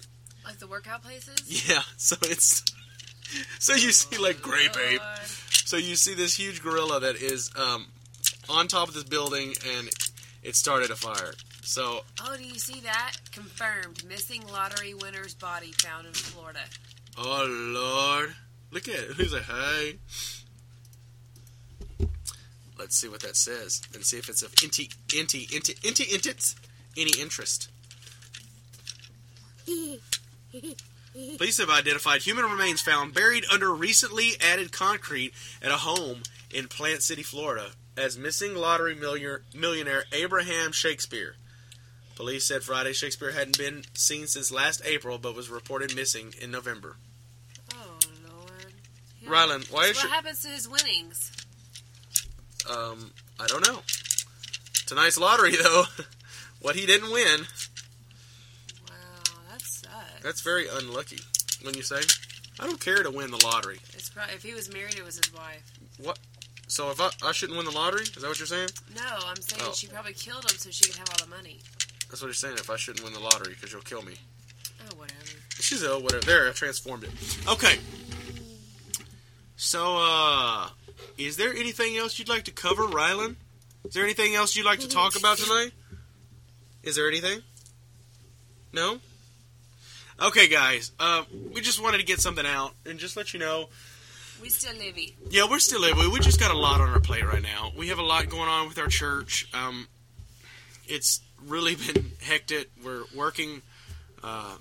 Like 0.45 0.59
the 0.59 0.67
workout 0.67 1.03
places? 1.03 1.67
yeah, 1.69 1.81
so 1.97 2.15
it's 2.23 2.63
so 3.59 3.73
you 3.73 3.91
see 3.91 4.17
like 4.17 4.41
Grape 4.41 4.75
Ape. 4.77 5.01
So 5.69 5.77
you 5.77 5.95
see 5.95 6.15
this 6.15 6.35
huge 6.35 6.63
gorilla 6.63 6.99
that 7.01 7.17
is 7.17 7.51
um 7.55 7.85
on 8.49 8.67
top 8.67 8.87
of 8.87 8.95
this 8.95 9.03
building 9.03 9.53
and 9.77 9.87
it 10.41 10.55
started 10.55 10.89
a 10.89 10.95
fire. 10.95 11.33
So 11.61 12.01
Oh, 12.23 12.35
do 12.35 12.43
you 12.43 12.57
see 12.57 12.79
that? 12.79 13.17
Confirmed. 13.31 14.03
Missing 14.03 14.47
lottery 14.47 14.95
winner's 14.95 15.35
body 15.35 15.71
found 15.73 16.07
in 16.07 16.13
Florida. 16.13 16.61
oh 17.19 17.45
lord. 17.47 18.33
Look 18.71 18.87
at 18.87 18.95
it. 18.95 19.11
Who's 19.11 19.31
like, 19.31 19.43
hey? 19.43 19.99
Let's 22.79 22.95
see 22.95 23.07
what 23.07 23.21
that 23.21 23.35
says 23.35 23.83
and 23.93 24.03
see 24.03 24.17
if 24.17 24.27
it's 24.27 24.41
of 24.41 24.51
inti 24.53 24.89
inti 25.09 25.47
inti 25.49 25.79
inti 25.81 26.09
inti 26.11 26.55
any 26.97 27.11
interest. 27.21 27.69
Police 31.13 31.57
have 31.57 31.69
identified 31.69 32.21
human 32.21 32.45
remains 32.45 32.81
found 32.81 33.13
buried 33.13 33.45
under 33.51 33.73
recently 33.73 34.33
added 34.39 34.71
concrete 34.71 35.33
at 35.61 35.71
a 35.71 35.77
home 35.77 36.23
in 36.53 36.67
Plant 36.67 37.01
City, 37.03 37.23
Florida, 37.23 37.71
as 37.97 38.17
missing 38.17 38.55
lottery 38.55 38.95
millionaire, 38.95 40.03
Abraham 40.13 40.71
Shakespeare. 40.71 41.35
Police 42.15 42.45
said 42.45 42.63
Friday 42.63 42.93
Shakespeare 42.93 43.31
hadn't 43.31 43.57
been 43.57 43.83
seen 43.93 44.27
since 44.27 44.51
last 44.51 44.81
April, 44.85 45.17
but 45.17 45.35
was 45.35 45.49
reported 45.49 45.95
missing 45.95 46.33
in 46.39 46.51
November. 46.51 46.97
Oh, 47.73 47.97
Lord. 48.27 48.73
Yeah. 49.21 49.29
Rylan, 49.29 49.71
why 49.71 49.85
So 49.85 49.89
is 49.91 49.95
what 49.95 50.03
your 50.03 50.13
happens 50.13 50.41
to 50.43 50.47
his 50.49 50.67
winnings? 50.67 51.31
um? 52.69 53.11
I 53.39 53.47
don't 53.47 53.65
know. 53.65 53.79
Tonight's 54.85 55.17
lottery, 55.17 55.55
though, 55.63 55.85
what 56.61 56.75
he 56.75 56.85
didn't 56.85 57.11
win. 57.11 57.45
That's 60.23 60.41
very 60.41 60.67
unlucky. 60.67 61.19
When 61.63 61.73
you 61.75 61.81
say, 61.81 62.01
I 62.59 62.65
don't 62.65 62.79
care 62.79 63.03
to 63.03 63.11
win 63.11 63.31
the 63.31 63.43
lottery. 63.45 63.79
It's 63.93 64.09
probably, 64.09 64.35
if 64.35 64.43
he 64.43 64.53
was 64.53 64.71
married, 64.73 64.95
it 64.97 65.05
was 65.05 65.15
his 65.17 65.33
wife. 65.33 65.63
What? 66.01 66.19
So 66.67 66.91
if 66.91 67.01
I, 67.01 67.09
I 67.23 67.31
shouldn't 67.31 67.57
win 67.57 67.65
the 67.65 67.71
lottery, 67.73 68.03
is 68.03 68.13
that 68.15 68.27
what 68.27 68.37
you're 68.39 68.45
saying? 68.47 68.69
No, 68.95 69.01
I'm 69.27 69.41
saying 69.41 69.61
Oh. 69.65 69.73
she 69.73 69.87
probably 69.87 70.13
killed 70.13 70.43
him 70.49 70.57
so 70.57 70.69
she 70.69 70.85
could 70.85 70.95
have 70.97 71.09
all 71.09 71.25
the 71.25 71.35
money. 71.35 71.59
That's 72.09 72.21
what 72.21 72.27
you're 72.27 72.33
saying. 72.33 72.55
If 72.57 72.69
I 72.69 72.75
shouldn't 72.75 73.03
win 73.03 73.13
the 73.13 73.19
lottery, 73.19 73.53
because 73.53 73.71
you'll 73.71 73.81
kill 73.81 74.01
me. 74.03 74.13
Oh, 74.81 74.95
whatever. 74.97 75.19
She's 75.59 75.83
oh 75.83 75.99
whatever. 75.99 76.25
There, 76.25 76.47
I 76.47 76.51
transformed 76.51 77.03
it. 77.03 77.09
Okay. 77.47 77.77
So, 79.57 79.97
uh, 79.99 80.69
is 81.17 81.35
there 81.37 81.53
anything 81.53 81.97
else 81.97 82.17
you'd 82.17 82.29
like 82.29 82.43
to 82.45 82.51
cover, 82.51 82.83
Rylan? 82.83 83.35
Is 83.83 83.93
there 83.93 84.03
anything 84.03 84.35
else 84.35 84.55
you'd 84.55 84.65
like 84.65 84.79
to 84.79 84.87
talk 84.99 85.17
about 85.17 85.37
tonight? 85.37 85.71
Is 86.83 86.95
there 86.95 87.07
anything? 87.07 87.41
No. 88.71 88.99
Okay, 90.21 90.49
guys. 90.49 90.91
Uh, 90.99 91.23
we 91.53 91.61
just 91.61 91.81
wanted 91.81 91.99
to 91.99 92.03
get 92.03 92.19
something 92.19 92.45
out 92.45 92.73
and 92.85 92.99
just 92.99 93.15
let 93.15 93.33
you 93.33 93.39
know. 93.39 93.69
We 94.41 94.49
still 94.49 94.75
livey. 94.77 95.15
Yeah, 95.29 95.47
we're 95.49 95.59
still 95.59 95.79
living. 95.79 96.11
We 96.11 96.19
just 96.19 96.39
got 96.39 96.51
a 96.51 96.57
lot 96.57 96.81
on 96.81 96.89
our 96.89 96.99
plate 96.99 97.25
right 97.25 97.41
now. 97.41 97.71
We 97.77 97.87
have 97.87 97.99
a 97.99 98.03
lot 98.03 98.27
going 98.27 98.49
on 98.49 98.67
with 98.67 98.77
our 98.79 98.87
church. 98.87 99.47
Um, 99.53 99.87
it's 100.87 101.21
really 101.45 101.75
been 101.93 102.11
hectic. 102.21 102.69
We're 102.83 103.03
working 103.15 103.61
uh, 104.21 104.57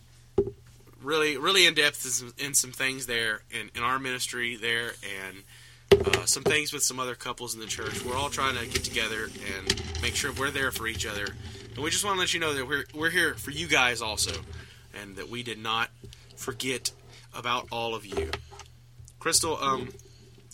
really, 1.02 1.36
really 1.36 1.66
in 1.66 1.74
depth 1.74 2.04
in 2.04 2.10
some, 2.12 2.34
in 2.38 2.54
some 2.54 2.70
things 2.70 3.06
there 3.06 3.42
in, 3.50 3.70
in 3.74 3.82
our 3.82 3.98
ministry 3.98 4.54
there, 4.54 4.92
and 5.26 6.06
uh, 6.06 6.24
some 6.24 6.44
things 6.44 6.72
with 6.72 6.84
some 6.84 7.00
other 7.00 7.16
couples 7.16 7.54
in 7.54 7.60
the 7.60 7.66
church. 7.66 8.04
We're 8.04 8.16
all 8.16 8.30
trying 8.30 8.56
to 8.56 8.64
get 8.66 8.84
together 8.84 9.24
and 9.56 9.82
make 10.02 10.14
sure 10.14 10.30
we're 10.32 10.50
there 10.52 10.70
for 10.70 10.86
each 10.86 11.04
other. 11.04 11.26
And 11.74 11.78
we 11.78 11.90
just 11.90 12.04
want 12.04 12.14
to 12.14 12.20
let 12.20 12.32
you 12.32 12.38
know 12.38 12.54
that 12.54 12.66
we're 12.66 12.84
we're 12.94 13.10
here 13.10 13.34
for 13.34 13.50
you 13.50 13.66
guys 13.66 14.02
also, 14.02 14.32
and 15.00 15.16
that 15.16 15.28
we 15.28 15.42
did 15.42 15.58
not 15.58 15.90
forget 16.36 16.92
about 17.34 17.68
all 17.70 17.94
of 17.94 18.06
you. 18.06 18.30
Crystal, 19.18 19.58
um, 19.60 19.90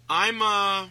I'm 0.09 0.41
uh, 0.43 0.87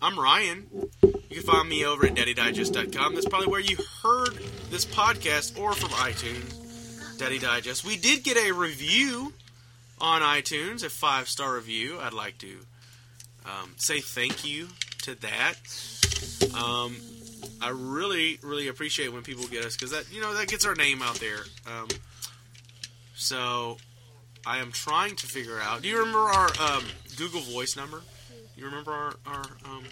I'm 0.00 0.18
Ryan. 0.18 0.66
You 1.02 1.20
can 1.30 1.42
find 1.42 1.68
me 1.68 1.84
over 1.84 2.06
at 2.06 2.14
DaddyDigest.com. 2.14 3.14
That's 3.14 3.28
probably 3.28 3.48
where 3.48 3.60
you 3.60 3.76
heard 4.02 4.38
this 4.70 4.86
podcast, 4.86 5.58
or 5.60 5.72
from 5.72 5.90
iTunes, 5.90 7.18
Daddy 7.18 7.38
Digest. 7.38 7.84
We 7.84 7.96
did 7.96 8.22
get 8.22 8.36
a 8.36 8.52
review 8.52 9.32
on 10.00 10.22
iTunes, 10.22 10.84
a 10.84 10.90
five 10.90 11.28
star 11.28 11.54
review. 11.54 11.98
I'd 12.00 12.12
like 12.12 12.38
to 12.38 12.58
um, 13.44 13.74
say 13.76 14.00
thank 14.00 14.44
you 14.44 14.68
to 15.02 15.14
that. 15.16 15.56
Um, 16.54 16.96
I 17.60 17.70
really, 17.70 18.38
really 18.42 18.68
appreciate 18.68 19.12
when 19.12 19.22
people 19.22 19.46
get 19.46 19.64
us 19.64 19.76
because 19.76 19.92
that 19.92 20.12
you 20.12 20.20
know 20.20 20.34
that 20.34 20.48
gets 20.48 20.64
our 20.66 20.74
name 20.74 21.02
out 21.02 21.16
there. 21.16 21.40
Um, 21.66 21.88
so 23.14 23.78
I 24.44 24.58
am 24.58 24.72
trying 24.72 25.16
to 25.16 25.26
figure 25.26 25.60
out. 25.60 25.82
Do 25.82 25.88
you 25.88 25.98
remember 25.98 26.18
our 26.18 26.48
um, 26.60 26.84
Google 27.16 27.40
Voice 27.40 27.76
number? 27.76 28.02
You 28.56 28.64
remember 28.64 28.90
our, 28.90 29.12
our 29.26 29.44
um, 29.66 29.84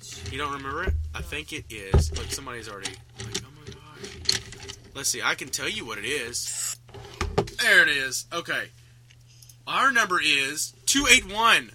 so 0.00 0.30
you 0.30 0.38
don't 0.38 0.52
remember 0.52 0.84
it? 0.84 0.94
I 1.14 1.20
think 1.20 1.52
it 1.52 1.64
is. 1.70 2.16
Look, 2.16 2.30
somebody's 2.30 2.68
already 2.68 2.92
like, 3.18 3.42
oh 3.44 3.50
my 3.58 3.72
gosh. 3.72 4.76
Let's 4.94 5.10
see. 5.10 5.20
I 5.22 5.34
can 5.34 5.48
tell 5.48 5.68
you 5.68 5.84
what 5.84 5.98
it 5.98 6.06
is. 6.06 6.76
There 7.60 7.82
it 7.82 7.90
is. 7.90 8.26
Okay. 8.32 8.70
Our 9.66 9.90
number 9.92 10.20
is 10.20 10.74
281 10.86 11.72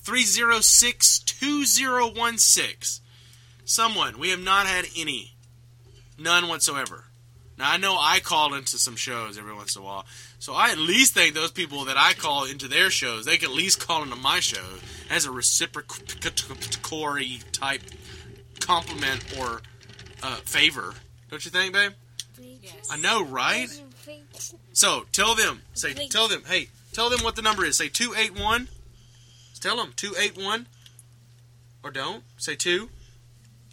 306 0.00 1.18
2016. 1.20 3.04
Someone. 3.64 4.18
We 4.18 4.30
have 4.30 4.40
not 4.40 4.66
had 4.66 4.86
any. 4.96 5.34
None 6.18 6.48
whatsoever. 6.48 7.04
Now, 7.58 7.70
I 7.72 7.76
know 7.76 7.96
I 7.98 8.20
call 8.20 8.54
into 8.54 8.78
some 8.78 8.96
shows 8.96 9.36
every 9.36 9.52
once 9.52 9.74
in 9.74 9.82
a 9.82 9.84
while, 9.84 10.06
so 10.38 10.54
I 10.54 10.70
at 10.70 10.78
least 10.78 11.14
think 11.14 11.34
those 11.34 11.50
people 11.50 11.86
that 11.86 11.96
I 11.98 12.14
call 12.14 12.44
into 12.44 12.68
their 12.68 12.88
shows, 12.88 13.24
they 13.24 13.36
can 13.36 13.50
at 13.50 13.56
least 13.56 13.84
call 13.84 14.04
into 14.04 14.14
my 14.14 14.38
show 14.38 14.64
as 15.10 15.26
a 15.26 15.30
reciprocatory 15.30 17.42
type 17.50 17.82
compliment 18.60 19.24
or 19.40 19.60
uh, 20.22 20.36
favor. 20.36 20.94
Don't 21.30 21.44
you 21.44 21.50
think, 21.50 21.74
babe? 21.74 21.94
Yes. 22.62 22.88
I 22.92 22.96
know, 22.96 23.24
right? 23.24 23.66
So 24.72 25.06
tell 25.12 25.34
them, 25.34 25.62
say, 25.74 25.94
tell 25.94 26.28
them, 26.28 26.44
hey, 26.46 26.68
tell 26.92 27.10
them 27.10 27.22
what 27.22 27.36
the 27.36 27.42
number 27.42 27.64
is. 27.64 27.76
Say 27.76 27.88
two 27.88 28.14
eight 28.16 28.38
one. 28.38 28.68
Tell 29.60 29.76
them 29.76 29.92
two 29.96 30.14
eight 30.18 30.36
one. 30.36 30.66
Or 31.82 31.90
don't 31.90 32.24
say 32.36 32.54
two. 32.54 32.90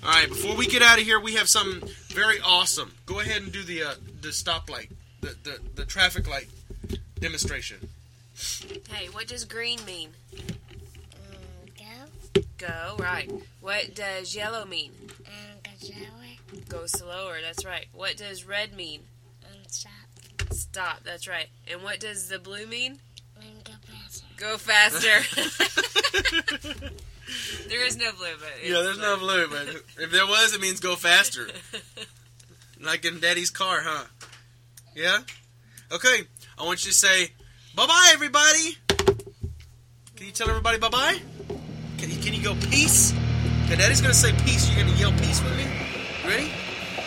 All 0.03 0.09
right. 0.11 0.27
Before 0.29 0.57
we 0.57 0.67
get 0.67 0.83
out 0.83 0.99
of 0.99 1.05
here, 1.05 1.21
we 1.21 1.35
have 1.35 1.49
something 1.49 1.89
very 2.09 2.41
awesome. 2.41 2.93
Go 3.05 3.21
ahead 3.21 3.43
and 3.43 3.53
do 3.53 3.63
the 3.63 3.83
uh, 3.85 3.95
the 4.21 4.29
stoplight, 4.29 4.91
the, 5.21 5.37
the 5.45 5.61
the 5.75 5.85
traffic 5.85 6.27
light 6.29 6.49
demonstration. 7.21 7.89
Hey, 8.91 9.09
what 9.13 9.29
does 9.29 9.45
green 9.45 9.85
mean? 9.85 10.09
Go. 11.79 11.85
Go, 12.59 12.97
right. 12.99 13.31
What 13.61 13.95
does 13.95 14.35
yellow 14.35 14.65
mean? 14.65 14.93
And 15.27 15.63
go 15.63 15.71
slower. 15.79 16.36
Go 16.69 16.87
slower, 16.87 17.39
that's 17.43 17.65
right. 17.65 17.87
What 17.93 18.17
does 18.17 18.47
red 18.47 18.75
mean? 18.75 19.03
And 19.45 19.71
stop. 19.71 19.93
Stop, 20.53 21.05
that's 21.05 21.29
right. 21.29 21.49
And 21.71 21.83
what 21.83 22.01
does 22.01 22.29
the 22.29 22.39
blue 22.39 22.67
mean? 22.67 22.99
And 23.41 23.65
go 23.65 23.73
faster. 23.87 24.27
Go 24.37 24.57
faster. 24.57 25.21
there 27.69 27.85
is 27.85 27.97
no 27.97 28.13
blue, 28.13 28.35
but 28.39 28.49
Yeah, 28.65 28.83
there's 28.83 28.99
no 28.99 29.17
blue, 29.17 29.49
but 29.49 29.69
if 29.99 30.11
there 30.11 30.27
was, 30.27 30.55
it 30.55 30.61
means 30.61 30.81
go 30.81 30.97
faster. 30.97 31.49
Like 32.79 33.07
in 33.07 33.21
Daddy's 33.21 33.49
car, 33.49 33.81
huh? 33.83 34.05
Yeah? 34.95 35.21
Okay, 35.91 36.25
I 36.59 36.65
want 36.65 36.85
you 36.85 36.91
to 36.91 36.97
say, 36.97 37.31
bye 37.75 37.87
bye, 37.87 38.11
everybody. 38.13 38.77
Can 40.15 40.27
you 40.27 40.33
tell 40.33 40.51
everybody 40.51 40.79
bye 40.79 40.91
bye? 40.91 41.19
Can 41.97 42.11
you, 42.11 42.19
can 42.19 42.35
you 42.35 42.43
go 42.43 42.55
peace? 42.69 43.15
Okay, 43.65 43.77
Daddy's 43.77 44.03
going 44.03 44.13
to 44.13 44.19
say 44.19 44.33
peace. 44.45 44.69
You're 44.69 44.85
going 44.85 44.95
to 44.95 45.01
yell 45.01 45.13
peace 45.13 45.43
with 45.43 45.57
me? 45.57 45.65
Ready? 46.27 46.51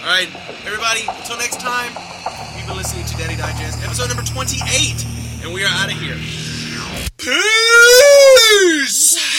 All 0.01 0.07
right, 0.07 0.29
everybody, 0.65 1.01
until 1.09 1.37
next 1.37 1.59
time, 1.59 1.91
you've 2.55 2.65
been 2.65 2.77
listening 2.77 3.03
to 3.03 3.17
Daddy 3.17 3.35
Digest, 3.35 3.83
episode 3.83 4.07
number 4.07 4.23
28, 4.23 5.05
and 5.43 5.53
we 5.53 5.65
are 5.65 5.67
out 5.67 5.91
of 5.91 5.99
here. 5.99 6.15
Peace! 7.17 9.38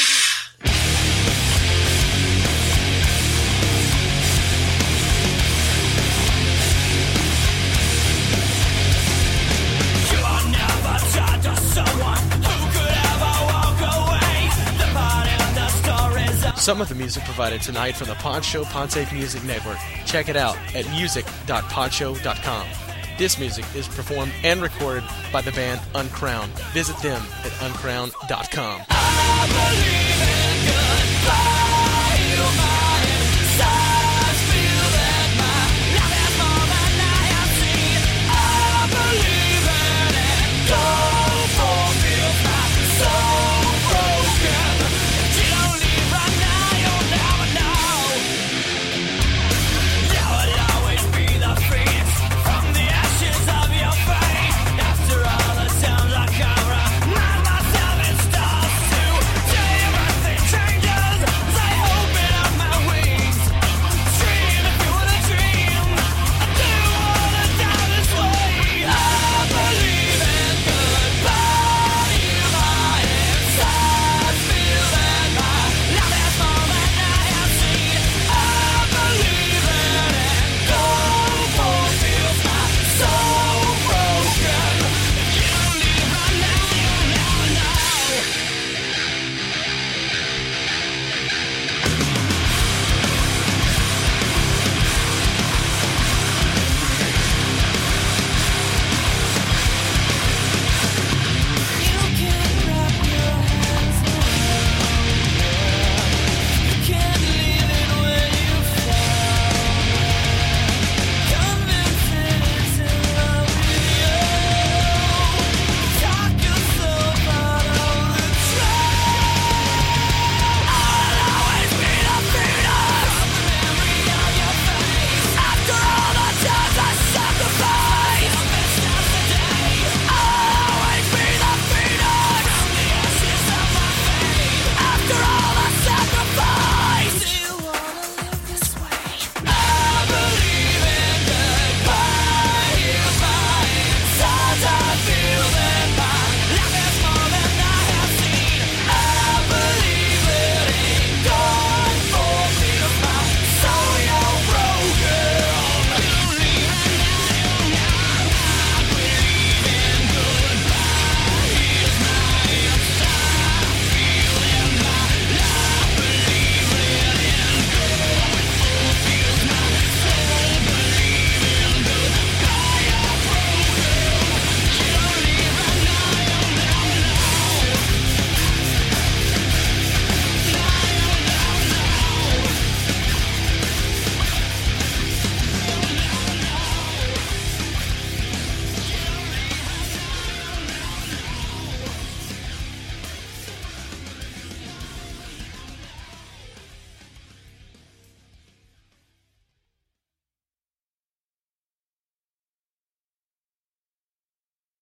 Some 16.60 16.82
of 16.82 16.90
the 16.90 16.94
music 16.94 17.24
provided 17.24 17.62
tonight 17.62 17.96
from 17.96 18.08
the 18.08 18.14
Pod 18.16 18.44
Show 18.44 18.64
Podsafe 18.64 19.14
Music 19.14 19.42
Network. 19.44 19.78
Check 20.04 20.28
it 20.28 20.36
out 20.36 20.58
at 20.74 20.86
music.podshow.com. 20.90 22.66
This 23.16 23.38
music 23.38 23.64
is 23.74 23.88
performed 23.88 24.32
and 24.44 24.60
recorded 24.60 25.04
by 25.32 25.40
the 25.40 25.52
band 25.52 25.80
Uncrowned. 25.94 26.52
Visit 26.74 26.98
them 26.98 27.22
at 27.44 27.62
uncrowned.com. 27.62 28.82